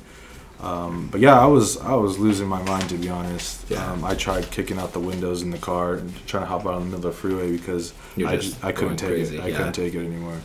[0.61, 3.71] Um, but yeah, I was I was losing my mind to be honest.
[3.71, 3.93] Yeah.
[3.93, 6.81] Um, I tried kicking out the windows in the car and trying to hop out
[6.83, 9.41] in the middle of the freeway because You're I just I couldn't take crazy, it.
[9.43, 9.57] I yeah.
[9.57, 10.37] couldn't take it anymore.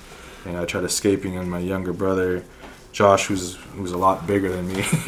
[0.45, 2.43] And I tried escaping, and my younger brother,
[2.91, 4.82] Josh, who's who's a lot bigger than me,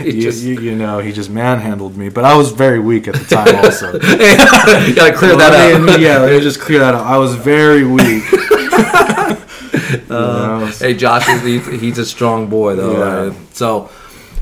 [0.00, 2.08] He you, just- you, you know, he just manhandled me.
[2.10, 3.92] But I was very weak at the time, also.
[3.94, 5.80] you gotta clear that out.
[5.80, 7.06] Mean, yeah, let me just clear that out.
[7.06, 8.24] I was very weak.
[8.30, 12.92] You know, Hey, Josh, he's, he's a strong boy though.
[12.98, 13.28] Yeah.
[13.28, 13.54] right?
[13.56, 13.90] So,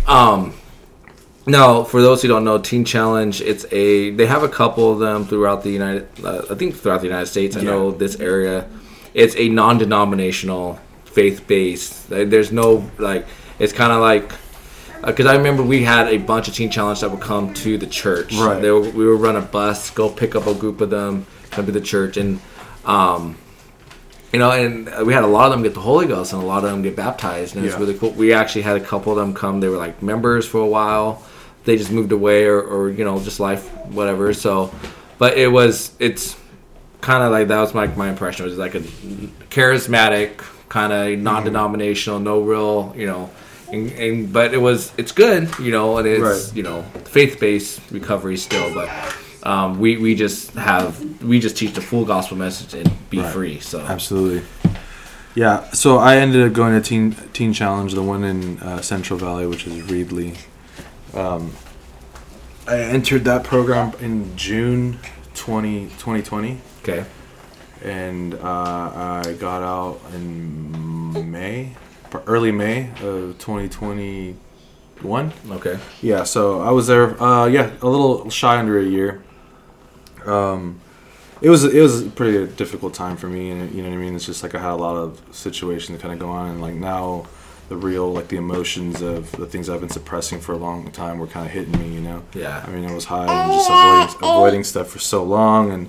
[0.07, 0.53] um,
[1.47, 4.99] no, for those who don't know, Teen Challenge, it's a they have a couple of
[4.99, 7.57] them throughout the United, uh, I think throughout the United States.
[7.57, 7.71] I Yeah.
[7.71, 8.67] know this area.
[9.15, 12.11] It's a non-denominational, faith-based.
[12.11, 13.27] There- There's no like,
[13.59, 14.33] it's kind of like.
[15.05, 17.87] Because I remember we had a bunch of Teen Challenge that would come to the
[17.87, 18.35] church.
[18.37, 18.61] Right.
[18.61, 21.67] They, would- we would run a bus, go pick up a group of them, come
[21.67, 22.41] to the church, and
[22.85, 23.37] um,
[24.33, 26.47] you know, and we had a lot of them get the Holy Ghost, and a
[26.47, 27.81] lot of them get baptized, and it's Yeah.
[27.81, 28.11] really cool.
[28.11, 29.61] We actually had a couple of them come.
[29.61, 31.22] They were like members for a while.
[31.64, 34.33] They just moved away, or, or you know, just life, whatever.
[34.35, 34.70] So,
[35.18, 36.37] but it was, it's
[37.01, 38.47] kind of like that was my my impression.
[38.47, 38.81] It was like a
[39.51, 41.22] charismatic, kind of mm-hmm.
[41.22, 43.31] non-denominational, no real, you know.
[43.72, 46.57] And, and but it was it's good, you know, and it's Right.
[46.57, 48.89] you know faith-based recovery still, but
[49.51, 50.88] um, we we just have
[51.22, 53.32] we just teach the full gospel message and be Right.
[53.32, 53.61] free.
[53.61, 54.42] So Absolutely.
[55.34, 59.18] Yeah, so I ended up going to Teen Teen Challenge, the one in uh, Central
[59.18, 60.34] Valley, which is Reedley.
[61.14, 61.53] Um,
[62.66, 64.99] I entered that program in June
[65.34, 67.05] 20, 2020, okay,
[67.84, 71.76] and uh, I got out in May,
[72.26, 75.32] early May of 2021.
[75.51, 77.22] okay, Yeah, so I was there.
[77.22, 79.22] Uh, yeah, a little shy under a year.
[80.27, 80.81] Um,
[81.41, 83.99] it was it was a pretty difficult time for me, and you know what I
[83.99, 84.16] mean.
[84.16, 86.62] It's just like I had a lot of situations that kind of go on, and
[86.62, 87.27] like now,
[87.68, 91.18] the real like the emotions of the things I've been suppressing for a long time
[91.18, 91.95] were kind of hitting me.
[91.95, 92.22] You know.
[92.35, 92.64] Yeah.
[92.66, 95.89] I mean, I was high and just avoiding avoiding stuff for so long, and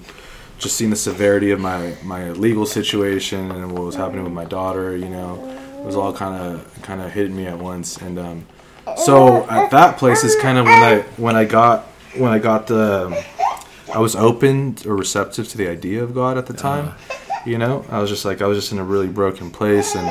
[0.60, 4.46] just seeing the severity of my my legal situation and what was happening with my
[4.46, 4.98] daughter.
[4.98, 5.36] You know,
[5.80, 8.46] it was all kind of kind of hitting me at once, and um,
[8.98, 11.86] so at that place is kind of when I when I got
[12.18, 13.26] when I got the
[13.94, 16.94] I was open or receptive to the idea of God at the time.
[17.46, 20.10] You know, I was just like I was just in a really broken place, and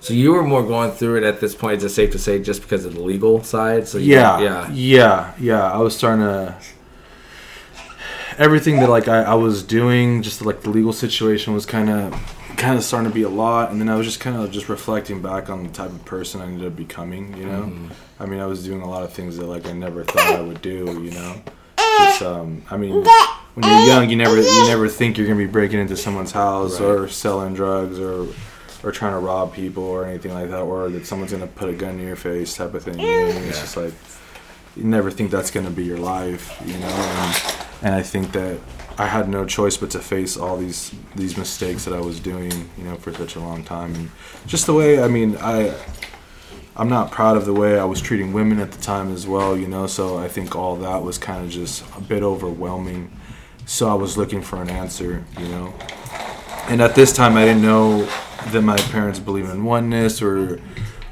[0.00, 1.78] So you were more going through it at this point.
[1.78, 3.88] Is it safe to say just because of the legal side?
[3.88, 5.72] So yeah, yeah, yeah, yeah.
[5.72, 6.54] I was starting to
[8.38, 12.12] everything that like I, I was doing, just like the legal situation was kind of
[12.56, 13.70] kind of starting to be a lot.
[13.70, 16.40] And then I was just kind of just reflecting back on the type of person
[16.40, 17.36] I ended up becoming.
[17.36, 18.22] You know, Mm-hmm.
[18.22, 20.40] I mean, I was doing a lot of things that like I never thought I
[20.40, 21.00] would do.
[21.02, 21.42] You know,
[21.98, 23.04] just um, I mean,
[23.54, 26.80] when you're young, you never you never think you're gonna be breaking into someone's house
[26.80, 26.86] Right.
[26.88, 28.26] or selling drugs or
[28.82, 31.72] or trying to rob people or anything like that, or that someone's gonna put a
[31.72, 32.98] gun in your face type of thing.
[33.00, 33.26] You know?
[33.26, 33.92] and It's just like
[34.76, 36.86] you never think that's gonna be your life, you know.
[36.86, 38.58] And, and I think that
[38.98, 42.52] I had no choice but to face all these these mistakes that I was doing,
[42.78, 44.10] you know, for such a long time, and
[44.46, 45.74] just the way I mean, I
[46.78, 49.56] I'm not proud of the way I was treating women at the time as well,
[49.56, 49.86] you know.
[49.86, 53.10] So I think all that was kind of just a bit overwhelming.
[53.64, 55.74] So I was looking for an answer, you know.
[56.68, 58.04] And at this time, I didn't know
[58.48, 60.60] that my parents believe in oneness or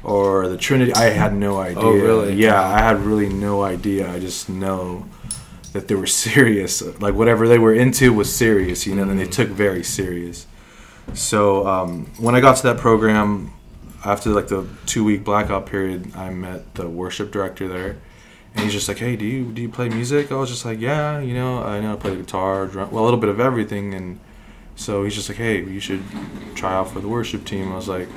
[0.03, 0.93] or the Trinity.
[0.93, 1.83] I had no idea.
[1.83, 2.35] Oh, really?
[2.35, 4.07] Yeah, I had really no idea.
[4.11, 5.07] I just know
[5.73, 6.83] that they were serious.
[7.01, 9.01] Like whatever they were into was serious, you know.
[9.01, 10.45] And they took very serious.
[11.13, 13.54] So um, when I got to that program,
[14.05, 17.97] after like the two week blackout period, I met the worship director there,
[18.53, 20.79] and he's just like, "Hey, do you do you play music?" I was just like,
[20.79, 23.93] "Yeah, you know, I know I play guitar, drum, well, a little bit of everything."
[23.93, 24.19] And
[24.75, 26.03] so he's just like, "Hey, you should
[26.55, 28.07] try out for the worship team." I was like,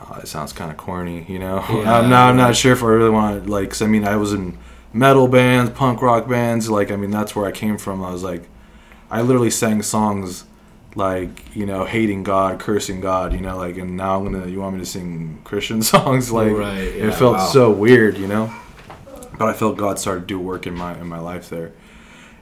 [0.00, 2.82] oh, "It sounds kind of corny, you know." Yeah, I'm not I'm not sure if
[2.82, 3.70] I really want to like.
[3.70, 4.56] 'cause, I mean, I was in
[4.92, 6.70] metal bands, punk rock bands.
[6.70, 8.02] Like, I mean, that's where I came from.
[8.02, 8.48] I was like,
[9.10, 10.44] I literally sang songs
[10.98, 14.60] like you know hating God, cursing God, you know, like and now I'm gonna you
[14.60, 17.46] want me to sing Christian songs like Right, it felt wow.
[17.46, 18.52] so weird, you know.
[19.38, 21.72] But I felt God started to do work in my in my life there,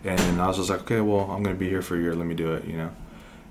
[0.03, 2.27] and I was just like, okay, well I'm gonna be here for a year, let
[2.27, 2.91] me do it, you know.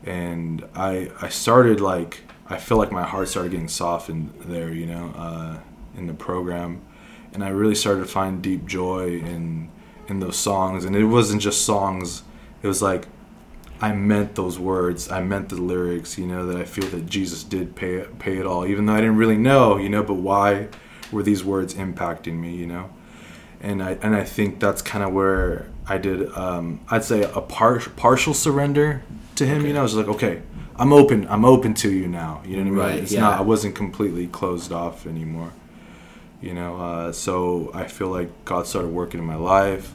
[0.04, 4.88] And I I started like I feel like my heart started getting softened there, you
[4.88, 5.60] know, uh,
[5.96, 6.82] in the program,
[7.32, 9.70] and I really started to find deep joy in
[10.08, 12.24] in those songs, and it wasn't just songs,
[12.64, 13.08] it was like
[13.82, 15.12] I meant those words.
[15.12, 16.18] I meant the lyrics.
[16.18, 19.02] You know that I feel that Jesus did pay pay it all, even though I
[19.02, 19.78] didn't really know.
[19.78, 20.70] You know, but why
[21.12, 22.56] were these words impacting me?
[22.56, 22.90] You know,
[23.62, 26.32] and I and I think that's kind of where I did.
[26.38, 29.04] Um, I'd say a par- partial surrender
[29.36, 29.66] to Him.
[29.66, 30.42] You know, I was like, okay,
[30.78, 31.28] I'm open.
[31.28, 32.42] I'm open to you now.
[32.46, 32.80] You know what I mean?
[32.96, 33.22] Right, It's yeah.
[33.22, 33.40] not.
[33.40, 35.52] I wasn't completely closed off anymore.
[36.42, 39.94] You know, uh, so I feel like God started working in my life.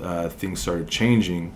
[0.00, 1.52] Uh, things started changing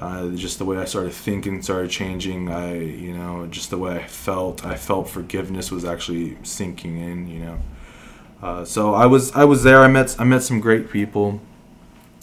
[0.00, 2.50] uh, just the way I started thinking started changing.
[2.50, 4.64] I, you know, just the way I felt.
[4.64, 7.26] I felt forgiveness was actually sinking in.
[7.26, 7.58] You know,
[8.42, 9.80] uh, so I was I was there.
[9.80, 11.40] I met I met some great people,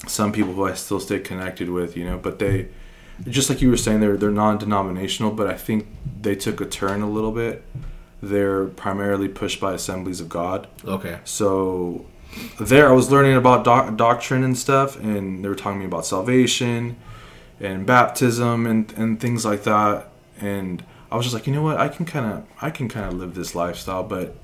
[0.07, 1.97] some people who I still stay connected with.
[1.97, 2.69] You know, but they,
[3.28, 5.32] just like you were saying, they're they're non-denominational.
[5.32, 5.88] But I think
[6.21, 7.63] they took a turn a little bit.
[8.21, 10.67] They're primarily pushed by Assemblies of God.
[10.86, 11.19] Okay.
[11.26, 12.05] So
[12.59, 15.86] there, I was learning about doc- doctrine and stuff, and they were talking to me
[15.86, 16.95] about salvation
[17.59, 20.07] and baptism and and things like that.
[20.39, 23.05] And I was just like, you know what, I can kind of I can kind
[23.05, 24.35] of live this lifestyle, but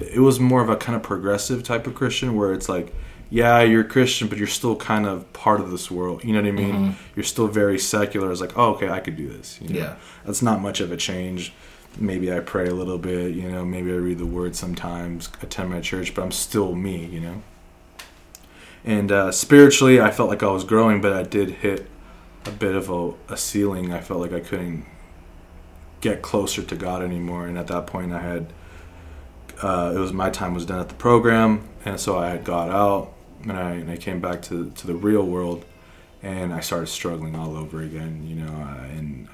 [0.00, 2.94] it was more of a kind of progressive type of Christian where it's like.
[3.30, 6.22] Yeah, you're a Christian, but you're still kind of part of this world.
[6.22, 6.94] You know what I mean?
[7.16, 8.30] You're still very secular.
[8.30, 9.58] It's like, oh, okay, I could do this.
[9.60, 9.80] You know?
[9.80, 9.96] Yeah.
[10.24, 11.52] that's not much of a change.
[11.98, 15.70] Maybe I pray a little bit, you know, maybe I read the word sometimes, attend
[15.70, 17.42] my church, but I'm still me, you know.
[18.84, 21.88] And uh, spiritually, I felt like I was growing, but I did hit
[22.46, 23.92] a bit of a, a ceiling.
[23.92, 24.86] I felt like I couldn't
[26.00, 27.46] get closer to God anymore.
[27.46, 28.52] And at that point, I had
[29.62, 32.70] uh, it was my time was done at the program, and so I had got
[32.70, 35.64] out, and I, and I came back to to the real world,
[36.22, 39.28] and I started struggling all over again, you know, uh, and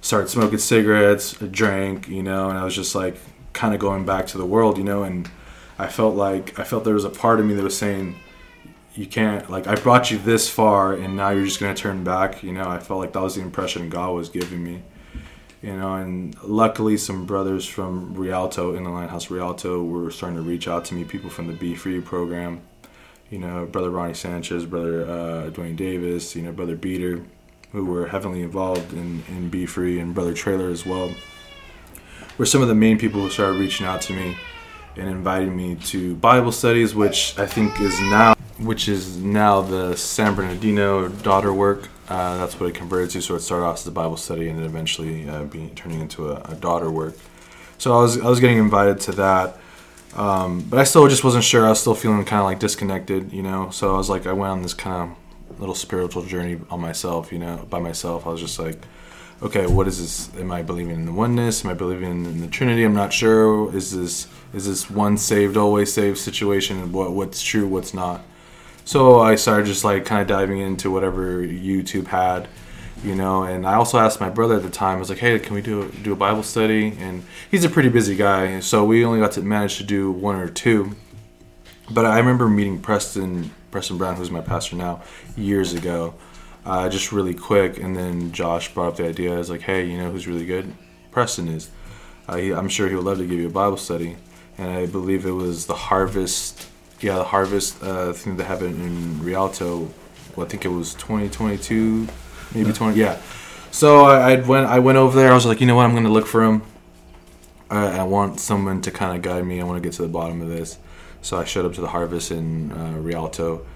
[0.00, 3.16] started smoking cigarettes, drank, you know, and I was just like
[3.52, 5.30] kind of going back to the world, you know, and
[5.78, 8.16] I felt like I felt there was a part of me that was saying,
[8.94, 12.42] you can't like I brought you this far, and now you're just gonna turn back,
[12.42, 12.68] you know.
[12.68, 14.82] I felt like that was the impression God was giving me
[15.62, 15.94] you know?
[15.94, 20.84] And luckily some brothers from rialto in the lighthouse rialto were starting to reach out
[20.86, 22.62] to me people from the be free program
[23.30, 23.66] you know?
[23.66, 26.52] Brother ronnie sanchez brother uh, dwayne davis you know?
[26.52, 27.24] Brother beater
[27.72, 31.12] who were heavily involved in, in be free and brother trailer as well
[32.38, 34.36] were some of the main people who started reaching out to me
[34.96, 39.96] and inviting me to bible studies which i think is now which is now the
[39.96, 43.22] san bernardino daughter work uh, that's what it converted to.
[43.22, 46.32] So it started off as a Bible study, and then eventually uh, being turning into
[46.32, 47.14] a, a daughter work.
[47.78, 49.56] So I was I was getting invited to that,
[50.16, 51.64] um, but I still just wasn't sure.
[51.64, 53.70] I was still feeling kind of like disconnected, you know.
[53.70, 57.30] So I was like, I went on this kind of little spiritual journey on myself,
[57.30, 58.26] you know, by myself.
[58.26, 58.84] I was just like,
[59.40, 60.36] okay, what is this?
[60.40, 61.64] Am I believing in the oneness?
[61.64, 62.82] Am I believing in the Trinity?
[62.82, 63.72] I'm not sure.
[63.72, 66.90] Is this is this one saved always saved situation?
[66.90, 67.68] What what's true?
[67.68, 68.22] What's not?
[68.84, 72.48] So I started just like kind of diving into whatever YouTube had,
[73.04, 73.44] you know.
[73.44, 74.96] And I also asked my brother at the time.
[74.96, 77.68] I was like, "Hey, can we do a, do a Bible study?" And he's a
[77.68, 80.96] pretty busy guy, so we only got to manage to do one or two.
[81.90, 85.02] But I remember meeting Preston Preston Brown, who's my pastor now,
[85.36, 86.14] years ago,
[86.66, 87.78] uh, just really quick.
[87.78, 89.34] And then Josh brought up the idea.
[89.34, 90.72] I was like, "Hey, you know who's really good?
[91.12, 91.70] Preston is.
[92.28, 94.16] Uh, he, I'm sure he would love to give you a Bible study."
[94.58, 96.68] And I believe it was the Harvest,
[97.00, 99.88] yeah, the Harvest uh, thing that happened in Rialto.
[100.36, 102.06] Well, I think it was 2022,
[102.54, 102.98] maybe 20.
[102.98, 103.20] Yeah.
[103.70, 104.66] So I, I went.
[104.66, 105.30] I went over there.
[105.30, 105.84] I was like, you know what?
[105.84, 106.62] I'm going to look for him.
[107.70, 109.60] I, I want someone to kind of guide me.
[109.60, 110.78] I want to get to the bottom of this.
[111.22, 113.66] So I showed up to the Harvest in uh, Rialto,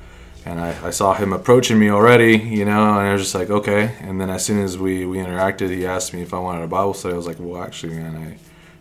[0.44, 3.50] and I, I saw him approaching me already, you know, and I was just like,
[3.50, 3.94] okay.
[4.00, 6.66] And then as soon as we, we interacted, he asked me if I wanted a
[6.66, 7.12] Bible study.
[7.12, 8.38] I was like, well, actually, man, I,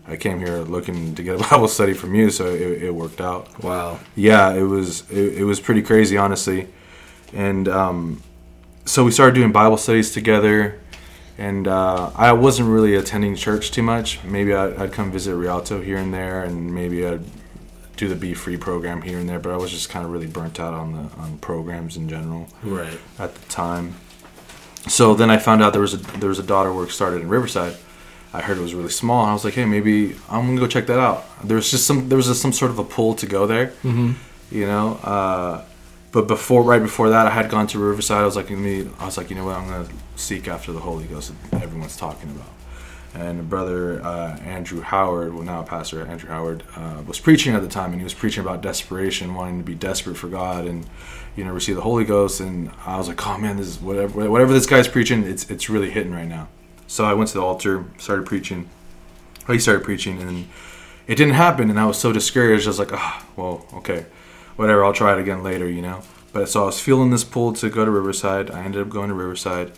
[0.07, 3.21] I came here looking to get a Bible study from you, so it, it worked
[3.21, 3.63] out.
[3.63, 3.99] Wow.
[4.15, 6.67] Yeah, it was it, it was pretty crazy, honestly.
[7.33, 8.21] And um,
[8.85, 10.79] so we started doing Bible studies together.
[11.35, 14.23] And uh, I wasn't really attending church too much.
[14.23, 17.23] Maybe I'd, I'd come visit Rialto here and there, and maybe I'd
[17.97, 19.39] do the Be Free program here and there.
[19.39, 22.49] But I was just kind of really burnt out on the on programs in general
[22.61, 22.99] Right.
[23.17, 23.95] at the time.
[24.87, 27.29] So then I found out there was a there was a daughter work started in
[27.29, 27.77] Riverside.
[28.33, 30.67] I heard it was really small, and I was like, hey, maybe I'm gonna go
[30.67, 31.23] check that out.
[31.43, 33.67] There was just some there was just some sort of a pull to go there,
[33.83, 34.11] Mm-hmm.
[34.51, 34.95] you know.
[35.03, 35.63] Uh,
[36.11, 38.21] but before right before that, I had gone to Riverside.
[38.21, 40.79] I was like, me, I was like, you know what, I'm gonna seek after the
[40.79, 42.49] Holy Ghost that everyone's talking about.
[43.15, 47.67] And brother uh, Andrew Howard, well now pastor Andrew Howard, uh, was preaching at the
[47.67, 50.87] time, and he was preaching about desperation, wanting to be desperate for God, and
[51.35, 52.39] you know receive the Holy Ghost.
[52.41, 55.69] And I was like, oh man, this is whatever whatever this guy's preaching, it's it's
[55.69, 56.47] really hitting right now.
[56.87, 58.69] So I went to the altar, started preaching.
[59.47, 60.47] He started preaching, and
[61.07, 62.65] it didn't happen, and I was so discouraged.
[62.65, 64.05] I was like, ah, well, okay,
[64.55, 64.85] whatever.
[64.85, 66.01] I'll try it again later, you know.
[66.31, 68.49] But so I was feeling this pull to go to Riverside.
[68.51, 69.71] I ended up going to Riverside,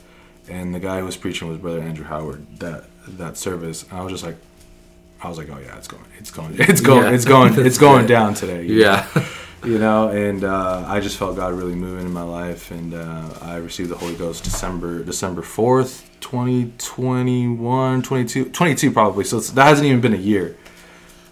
[0.49, 2.59] and the guy who was preaching was Brother Andrew Howard.
[2.59, 4.37] That that service, and I was just like,
[5.21, 7.11] I was like, oh yeah, it's going, it's going, it's going, Yeah.
[7.11, 8.63] it's going, it's going down today.
[8.65, 9.07] Yeah.
[9.65, 13.29] You know and uh, i just felt god really moving in my life and uh,
[13.41, 19.65] i received the holy ghost december december 4th 2021 22 22 probably so it's, that
[19.65, 20.57] hasn't even been a year.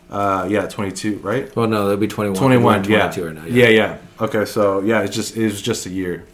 [0.09, 1.55] Uh, yeah 22 right?
[1.55, 2.37] Well, no, that'd be 21.
[2.37, 3.09] 21 We're yeah.
[3.11, 3.45] 22 right now.
[3.45, 3.69] yeah.
[3.69, 6.27] Yeah okay so yeah it's just it was just a year.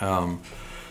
[0.00, 0.40] Um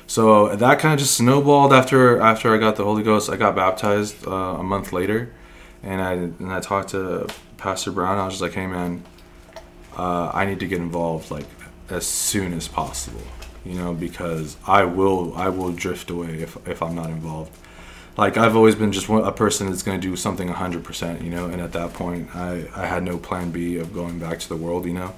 [0.06, 3.32] so that kind of just snowballed after after i got the holy ghost.
[3.32, 5.34] I got baptized uh, a month later
[5.82, 8.20] and i and i talked to pastor brown.
[8.20, 9.04] I was just like hey man
[10.02, 11.50] uh, i need to get involved like
[11.90, 13.26] as soon as possible
[13.66, 14.48] you know because
[14.80, 17.52] i will i will drift away if if i'm not involved
[18.18, 21.30] like I've always been just one, a person that's going to do something 100%, you
[21.30, 24.50] know, and at that point I, I had no plan B of going back to
[24.50, 25.12] the world, you know.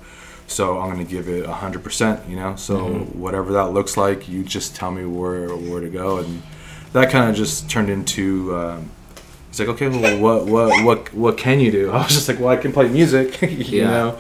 [0.45, 2.55] So I'm going to give it 100%, you know.
[2.57, 2.77] So
[3.23, 6.43] whatever that looks like, you just tell me where where to go and
[6.93, 8.91] that kind of just turned into um,
[9.49, 11.89] it's like okay, well what what what what can you do?
[11.95, 13.89] I was just like, well, I can play music, you Yeah.
[13.89, 14.19] know.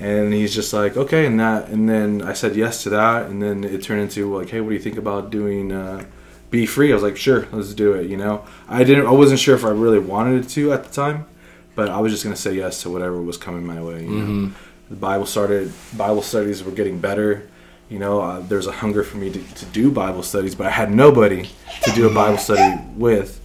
[0.00, 3.40] And he's just like, okay, and that, and then I said yes to that, and
[3.42, 6.04] then it turned into like, hey, what do you think about doing uh,
[6.50, 6.90] be free?
[6.90, 8.10] I was like, sure, let's do it.
[8.10, 11.26] You know, I didn't, I wasn't sure if I really wanted to at the time,
[11.74, 14.02] but I was just gonna say yes to whatever was coming my way.
[14.02, 14.52] You know,
[14.90, 17.48] the Bible started, Bible studies were getting better.
[17.88, 20.70] You know, uh, there's a hunger for me to, to do Bible studies, but I
[20.70, 21.48] had nobody
[21.84, 23.38] to do a Bible study with.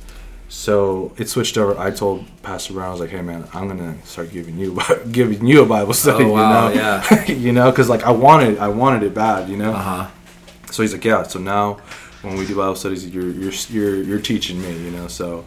[0.50, 1.78] So it switched over.
[1.78, 4.80] I told Pastor Brown, I was like, "Hey, man, I'm gonna start giving you
[5.12, 6.82] giving you a Bible study." Oh, wow, you know?
[6.82, 7.26] yeah.
[7.32, 9.72] you know, because like I wanted, I wanted it bad, you know.
[9.74, 10.08] Uh huh.
[10.72, 11.80] So he's like, "Yeah." So now,
[12.22, 15.08] when we do Bible studies, you're you're you're, you're teaching me, you know.
[15.08, 15.44] So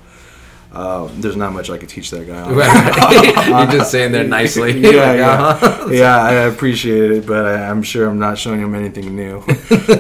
[0.73, 2.43] uh, there's not much I could teach that guy.
[2.43, 2.55] on.
[3.69, 4.79] You're just saying there nicely.
[4.79, 5.89] yeah, yeah, Uh-huh.
[5.91, 6.17] yeah.
[6.17, 9.39] I appreciate it, but I, I'm sure I'm not showing him anything new.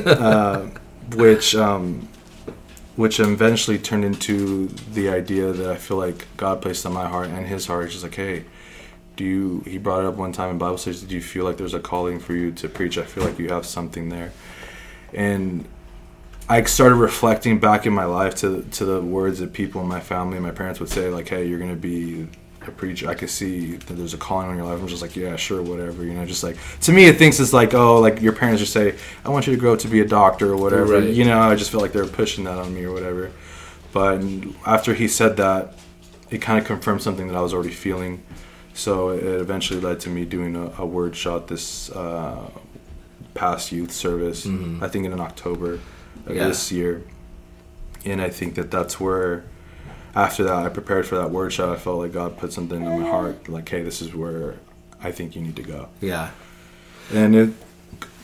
[0.07, 0.69] uh,
[1.17, 2.07] which, um,
[3.01, 7.29] which eventually turned into the idea that I feel like God placed on my heart
[7.29, 7.85] and His heart.
[7.85, 8.45] It's just like, hey,
[9.17, 9.63] do you?
[9.65, 11.01] He brought it up one time in Bible studies.
[11.01, 12.99] Do you feel like there's a calling for you to preach?
[12.99, 14.33] I feel like you have something there,
[15.15, 15.65] and
[16.47, 20.01] I started reflecting back in my life to to the words that people in my
[20.01, 22.29] family and my parents would say, like, "Hey, you're gonna be
[22.71, 24.81] a preacher." I could see that there's a calling on your life.
[24.81, 27.53] I'm just like, "Yeah, sure, whatever." You know, just like to me, it thinks it's
[27.53, 28.95] like, oh, like your parents just say,
[29.25, 31.05] "I want you to grow up to be a doctor or whatever." Right.
[31.11, 33.31] You know, I just feel like they're pushing that on me or whatever.
[33.93, 34.23] But
[34.65, 35.75] after he said that,
[36.31, 38.23] it kind of confirmed something that I was already feeling.
[38.73, 42.49] So it eventually led to me doing a, a word shot this uh,
[43.35, 44.47] past youth service.
[44.47, 44.81] Mhm.
[44.83, 45.75] I think in October
[46.27, 46.47] of Yeah.
[46.49, 47.03] this year,
[48.05, 49.45] and I think that that's where.
[50.15, 51.69] After that, I prepared for that word shot.
[51.69, 54.57] I felt like God put something in my heart, like, "Hey, this is where
[55.03, 56.31] I think you need to go." Yeah.
[57.13, 57.51] And it,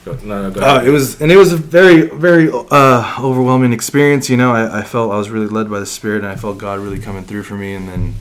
[0.07, 4.31] no, no, uh, it was, and it was a very, very uh, overwhelming experience.
[4.31, 6.59] You know, I, I felt I was really led by the Spirit, and I felt
[6.59, 7.75] God really coming through for me.
[7.75, 8.15] And then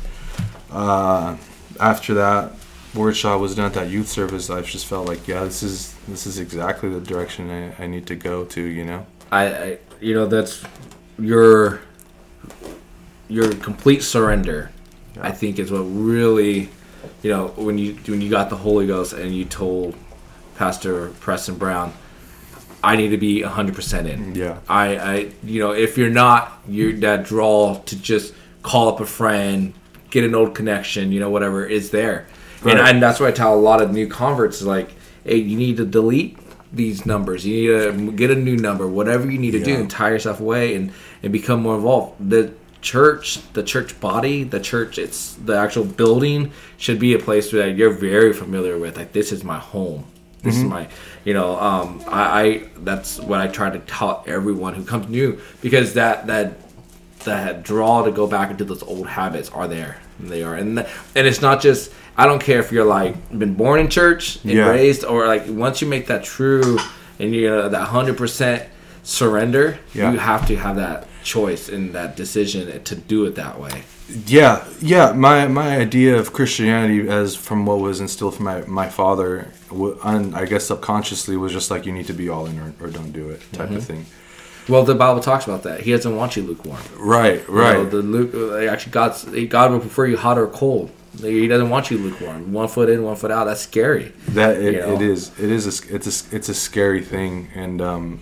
[0.72, 1.38] uh,
[1.80, 2.52] after that
[2.96, 5.94] word workshop was done at that youth service, I just felt like, yeah, this is
[6.08, 8.62] this is exactly the direction I, I need to go to.
[8.62, 10.64] You know, I, I, you know, that's
[11.20, 11.82] your
[13.28, 14.72] your complete surrender.
[15.22, 16.70] I think is what really,
[17.24, 19.96] you know, when you when you got the Holy Ghost and you told
[20.56, 21.94] Pastor Preston Brown,
[22.84, 24.34] I need to be hundred percent in.
[24.34, 24.60] Mm, yeah.
[24.68, 29.06] I, I, you know, if you're not, you're that draw to just call up a
[29.06, 29.74] friend,
[30.10, 32.28] get an old connection, you know, whatever is there,
[32.64, 32.90] and, Right.
[32.94, 34.90] and that's why I tell a lot of new converts like,
[35.24, 36.38] hey, you need to delete
[36.74, 37.46] these numbers.
[37.46, 40.42] You need to get a new number, whatever you need to do, and tie yourself
[40.42, 40.92] away and
[41.24, 42.30] and become more involved.
[42.30, 42.52] The
[42.86, 47.76] church, the church body, the church, it's the actual building should be a place that
[47.76, 48.96] you're very familiar with.
[48.98, 50.04] Like this is my home.
[50.44, 50.88] This is my,
[51.24, 55.40] you know, um, I, I that's what I try to tell everyone who comes new
[55.62, 56.48] because that that
[57.24, 59.98] that draw to go back into those old habits are there.
[60.20, 61.92] They are, and th- and it's not just.
[62.18, 64.70] I don't care if you're like been born in church and Yeah.
[64.70, 66.78] raised, or like once you make that true
[67.20, 68.64] and you're that hundred percent
[69.04, 70.12] surrender, Yeah.
[70.14, 73.84] you have to have that choice in that decision to do it that way.
[74.28, 75.12] Yeah, yeah.
[75.12, 79.52] My my idea of Christianity, as from what was instilled from my my father,
[80.04, 82.88] and I guess subconsciously, was just like you need to be all in or, or
[82.90, 84.06] don't do it type of thing.
[84.68, 85.82] Well, the Bible talks about that.
[85.82, 86.82] He doesn't want you lukewarm.
[86.98, 87.74] Right, You right.
[87.74, 90.92] know, the luke, uh, actually, God's God would prefer you hot or cold.
[91.22, 92.52] He doesn't want you lukewarm.
[92.52, 93.46] One foot in, one foot out.
[93.46, 94.12] That's scary.
[94.30, 94.96] That it, you know?
[94.96, 95.32] it is.
[95.40, 95.66] It is.
[95.68, 96.36] A, it's a.
[96.36, 98.22] It's a scary thing, and um,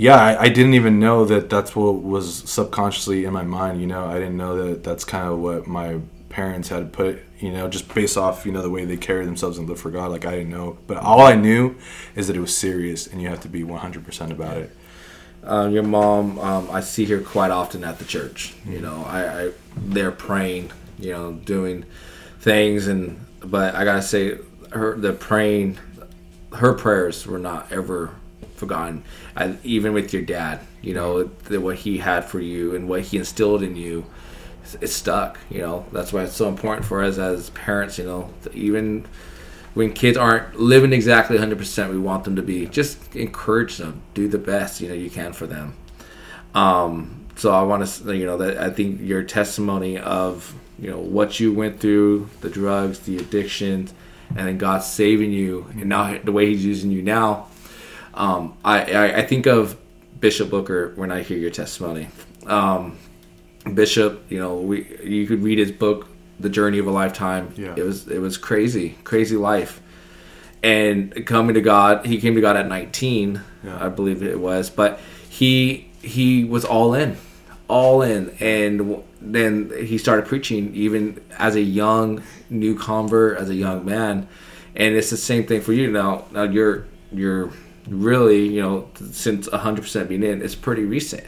[0.00, 3.80] yeah, I, I didn't even know that that's what was subconsciously in my mind.
[3.80, 7.20] You know, I didn't know that that's kind of what my parents had put.
[7.38, 9.90] You know, just based off you know the way they carry themselves and live for
[9.90, 10.10] God.
[10.10, 11.76] Like I didn't know, but all I knew
[12.14, 14.70] is that it was serious, and you have to be one hundred percent about it.
[15.44, 19.46] um, your mom um, i see her quite often at the church you know I,
[19.46, 21.84] I they're praying you know doing
[22.40, 24.38] things and but i gotta say
[24.72, 25.78] her the praying
[26.54, 28.14] her prayers were not ever
[28.60, 29.02] forgotten
[29.34, 33.02] and even with your dad you know the, what he had for you and what
[33.02, 34.04] he instilled in you
[34.80, 35.84] it's stuck you know?
[35.90, 39.06] That's why it's so important for us as parents you know even
[39.74, 42.66] when kids aren't living exactly 100% we want them to be.
[42.66, 44.02] Just encourage them.
[44.14, 45.76] Do the best you know you can for them.
[46.56, 50.98] Um, so i want to you know that i think your testimony of you know
[50.98, 53.94] what you went through the drugs the addictions
[54.28, 57.46] and then god saving you and now the way he's using you now
[58.14, 59.76] um, I, I i think of
[60.20, 62.08] bishop booker when i hear your testimony.
[62.46, 62.98] Um,
[63.74, 66.08] bishop you know we you could read his book
[66.40, 67.52] the journey of a lifetime.
[67.56, 67.74] Yeah.
[67.76, 69.80] it was it was crazy crazy life.
[70.62, 73.84] And coming to god he came to god at 19 Yeah.
[73.84, 74.98] i believe it was but
[75.28, 77.16] he he was all in
[77.68, 78.30] all in.
[78.40, 84.26] And then he started preaching even as a young new convert as a young man.
[84.74, 85.88] And it's the same thing for you.
[85.90, 87.50] Now now you're you're
[87.90, 91.24] really you know since 100% being in it's pretty recent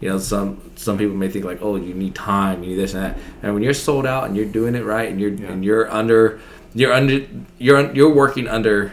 [0.00, 2.92] you know some some people may think like oh you need time you need this
[2.94, 5.64] and that and when you're sold out and you're doing it right and you're and
[5.64, 6.38] you're under
[6.74, 7.26] you're under
[7.58, 8.92] you're you're working under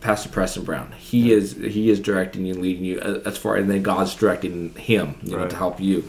[0.00, 0.92] Pastor Preston Brown.
[0.98, 4.74] He is he is directing you, leading you uh, as far, and then God's directing
[4.74, 6.04] him, you know, to help you.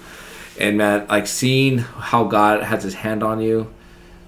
[0.59, 3.73] And man, like seeing how God has His hand on you,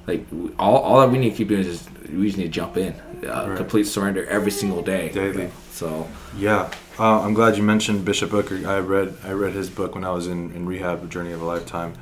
[0.08, 0.26] like
[0.58, 2.78] all, all that we need to keep doing is just, we just need to jump
[2.78, 2.94] in,
[3.26, 3.58] uh, Right.
[3.58, 5.50] complete surrender every single day, Daily.
[5.78, 8.56] So Yeah, uh, I'm glad you mentioned Bishop Booker.
[8.68, 11.42] I read I read his book when I was in, in rehab, A Journey of
[11.44, 11.94] a Lifetime,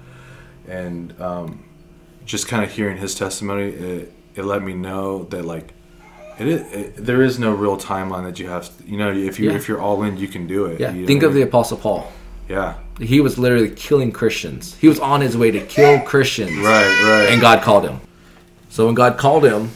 [0.66, 1.66] and um,
[2.26, 5.74] just kind of hearing his testimony, it, it let me know that like
[6.40, 8.66] it, is, it there is no real timeline that you have.
[8.78, 9.58] To, you know, if you Yeah.
[9.58, 10.80] if you're all in, you can do it.
[10.80, 12.10] yeah, you think of the Apostle Paul.
[12.48, 14.76] yeah, He was literally killing Christians.
[14.76, 16.56] He was on his way to kill Christians.
[16.60, 18.00] right, right, and God called him.
[18.70, 19.72] So when God called him,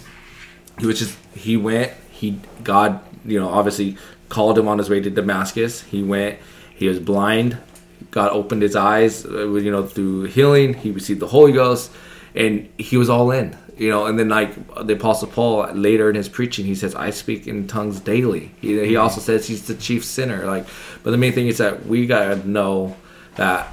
[0.79, 1.91] he was just he went.
[2.11, 3.97] He God, you know, obviously
[4.29, 5.81] called him on his way to Damascus.
[5.83, 6.39] He went.
[6.75, 7.57] He was blind.
[8.11, 10.73] God opened his eyes, uh, you know, through healing.
[10.73, 11.91] He received the Holy Ghost,
[12.33, 14.05] and he was all in, you know.
[14.05, 14.55] And then like
[14.85, 18.85] the Apostle Paul later in his preaching, he says, "I speak in tongues daily." He,
[18.85, 20.45] he also says he's the chief sinner.
[20.45, 20.65] Like,
[21.03, 22.95] but the main thing is that we gotta know
[23.35, 23.71] that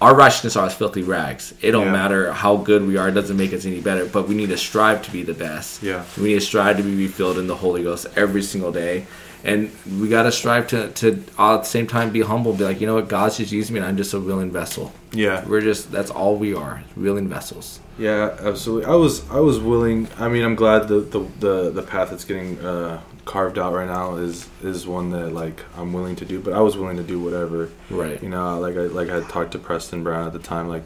[0.00, 1.52] our righteousness are as filthy rags.
[1.60, 1.92] It don't Yeah.
[1.92, 4.04] matter how good we are; it doesn't make us any better.
[4.06, 5.82] But we need to strive to be the best.
[5.82, 6.02] Yeah.
[6.18, 9.06] we need to strive to be refilled in the Holy Ghost every single day.
[9.42, 12.52] and we got to strive to to all at the same time be humble.
[12.52, 14.92] Be like, you know what, God's just using me, and I'm just a willing vessel.
[15.12, 17.80] Yeah, We're just that's all we are, willing vessels.
[17.98, 18.84] Yeah, absolutely.
[18.84, 20.08] I was I was willing.
[20.18, 23.86] I mean, I'm glad the the the, the path that's getting uh, carved out right
[23.86, 26.40] now is is one that like I'm willing to do.
[26.40, 27.70] But I was willing to do whatever.
[27.88, 28.20] Right.
[28.20, 30.82] You know, like I like I talked to Preston Brown at the time, like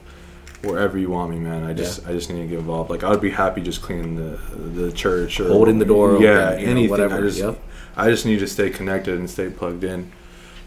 [0.63, 1.65] wherever you want me, man.
[1.65, 2.91] I just I just need to get involved.
[2.91, 4.37] Like I would be happy just cleaning the
[4.83, 6.91] the church or Holding the door Yeah, open, you know, anything.
[6.91, 7.17] whatever.
[7.17, 7.59] I just Yep.
[7.97, 10.13] I just need to stay connected and stay plugged in.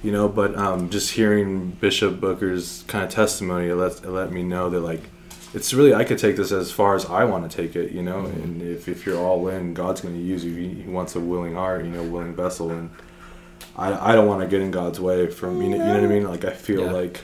[0.01, 4.31] You know, but um, just hearing Bishop Booker's kind of testimony, it let, it let
[4.31, 5.01] me know that like
[5.53, 8.03] it's really I could take this as far as I want to take it, you
[8.03, 8.23] know.
[8.23, 8.43] Mm-hmm.
[8.43, 10.53] And if, if you're all in, God's going to use you.
[10.55, 12.71] He, he wants a willing heart, you know, willing vessel.
[12.71, 12.89] And
[13.75, 16.03] I I don't want to get in God's way from you know, you know what
[16.03, 16.23] I mean.
[16.27, 16.91] Like I feel Yeah.
[16.91, 17.21] like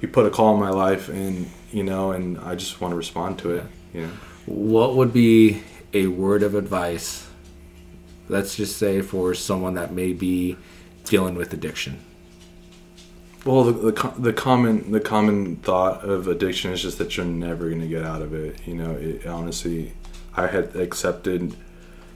[0.00, 2.96] He put a call in my life, and you know, and I just want to
[2.96, 3.64] respond to it.
[3.92, 4.10] You know.
[4.46, 5.62] What would be
[5.92, 7.26] a word of advice?
[8.28, 10.56] Let's just say for someone that may be
[11.04, 11.98] dealing with addiction.
[13.44, 17.70] Well, the, the the common the common thought of addiction is just that you're never
[17.70, 18.66] gonna get out of it.
[18.66, 19.92] You know, it, honestly,
[20.34, 21.56] I had accepted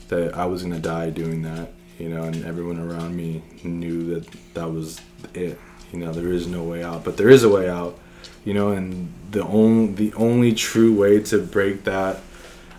[0.09, 1.71] that I was gonna die doing that.
[1.99, 5.01] You know, and everyone around me knew that that was
[5.35, 5.59] it.
[5.93, 7.99] You know, there is no way out, but there is a way out.
[8.45, 12.21] You know, and the only the only true way to break that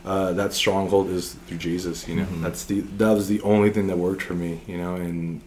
[0.05, 2.07] uh, that stronghold is through Jesus.
[2.07, 4.61] You know, that's the that was the only thing that worked for me.
[4.67, 5.41] You know, and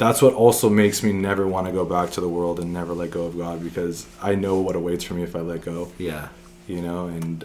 [0.00, 2.94] that's what also makes me never want to go back to the world and never
[2.94, 5.92] let go of God because I know what awaits for me if I let go,
[5.98, 6.28] Yeah.
[6.66, 7.44] you know, and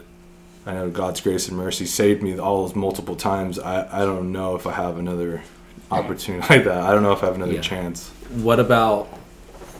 [0.65, 3.59] I know God's grace and mercy saved me all those multiple times.
[3.59, 5.43] I, I don't know if I have another
[5.91, 6.77] opportunity like that.
[6.81, 7.61] I don't know if I have another Yeah.
[7.61, 8.09] chance.
[8.31, 9.07] What about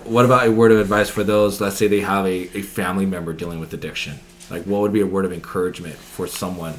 [0.03, 1.59] what about a word of advice for those?
[1.61, 4.19] Let's say they have a, a family member dealing with addiction.
[4.51, 6.75] Like, what would be a word of encouragement for someone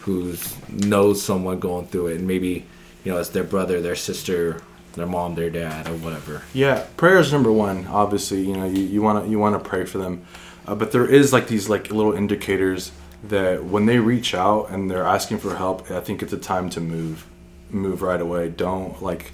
[0.00, 0.34] who
[0.68, 2.64] knows someone going through it, and maybe
[3.04, 4.60] you know it's their brother, their sister,
[4.94, 6.42] their mom, their dad, or whatever.
[6.52, 7.86] Yeah, prayer is number one.
[7.88, 10.24] Obviously, you know, you, you want to you want to pray for them,
[10.66, 12.92] uh, but there is like these like little indicators
[13.28, 16.68] that when they reach out and they're asking for help, I think it's a time
[16.70, 17.26] to move,
[17.70, 18.50] move right away.
[18.50, 19.32] Don't like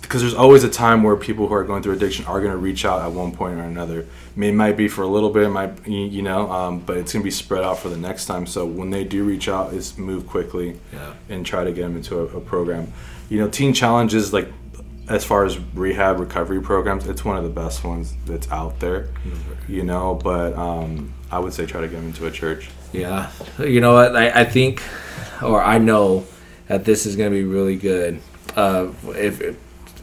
[0.00, 2.56] because there's always a time where people who are going through addiction are going to
[2.56, 4.00] reach out at one point or another.
[4.34, 6.80] I mean, it might be for a little bit, it might you you know, um,
[6.80, 8.46] but it's going to be spread out for the next time.
[8.46, 11.12] So when they do reach out, is move quickly Yeah.
[11.28, 12.92] and try to get them into a, a program.
[13.28, 14.48] You know, Teen Challenge is like
[15.08, 19.08] as far as rehab recovery programs, it's one of the best ones that's out there.
[19.68, 22.70] You know, but um, I would say try to get them into a church.
[22.92, 24.14] Yeah, you know what?
[24.16, 24.82] I, I think,
[25.42, 26.26] or I know
[26.68, 28.20] that this is going to be really good.
[28.56, 29.56] Uh, if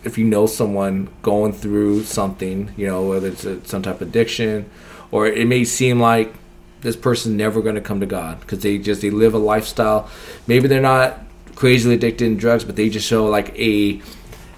[0.03, 4.07] if you know someone going through something, you know, whether it's a, some type of
[4.09, 4.69] addiction,
[5.11, 6.33] or it may seem like
[6.81, 10.09] this person's never going to come to God because they just they live a lifestyle.
[10.47, 11.19] Maybe they're not
[11.55, 14.01] crazily addicted in drugs, but they just show like a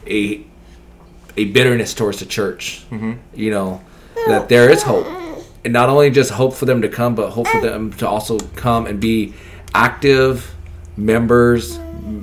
[0.08, 0.46] a
[1.36, 2.86] a bitterness towards the church.
[2.90, 3.14] Mm-hmm.
[3.34, 3.82] You know
[4.28, 5.08] that there is hope,
[5.64, 8.40] and not only just hope for them to come, but hope for them to also
[8.40, 9.34] come and be
[9.74, 10.54] active
[10.96, 11.78] members.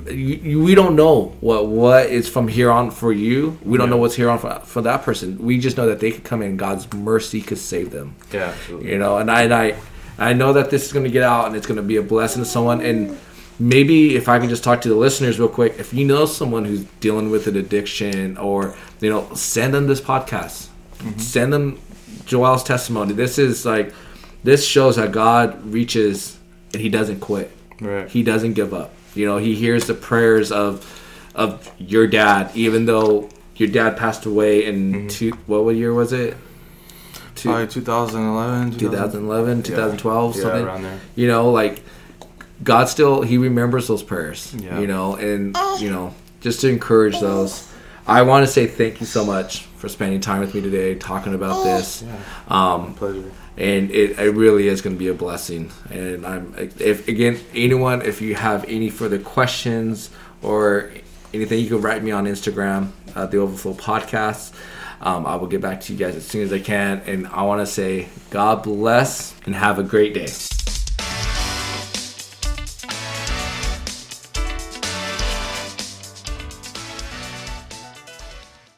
[0.05, 3.57] You, you, we don't know what what is from here on for you.
[3.63, 5.37] We don't know what's here on for, for that person.
[5.39, 6.57] We just know that they could come in.
[6.57, 9.75] God's mercy could save them Yeah, you know and I, and I
[10.17, 12.01] i know that this is going to get out and it's going to be a
[12.01, 13.17] blessing to someone and
[13.61, 16.65] maybe if i can just talk to the listeners real quick if you know someone
[16.65, 20.67] who's dealing with an addiction or you know send them this podcast.
[20.97, 21.19] Mm-hmm.
[21.19, 21.79] Send them
[22.25, 23.13] joel's testimony.
[23.13, 23.93] This is like
[24.43, 26.37] this shows that god reaches
[26.73, 27.51] and he doesn't quit.
[27.81, 28.07] Right.
[28.07, 28.93] he doesn't give up.
[29.15, 30.85] You know he hears the prayers of
[31.33, 35.07] of your dad even though your dad passed away in mm-hmm.
[35.07, 36.37] two what year was it?
[37.35, 40.65] Two- Probably 2011, 2011 2012 Yeah, something.
[40.65, 40.99] around there.
[41.15, 41.81] you know like
[42.63, 44.79] god still he remembers those prayers Yeah.
[44.79, 47.67] you know and you know just to encourage those.
[48.07, 51.35] I want to say thank you so much for spending time with me today talking
[51.35, 52.03] about this.
[52.47, 53.31] Um, Pleasure.
[53.57, 55.71] and it, it really is going to be a blessing.
[55.91, 60.09] And i'm if again anyone if you have any further questions
[60.41, 60.89] or
[61.31, 64.53] anything you can write me on instagram at the overflow podcast.
[64.99, 67.01] Um, i will get back to you guys as soon as i can.
[67.05, 70.27] And i want to say god bless and have a great day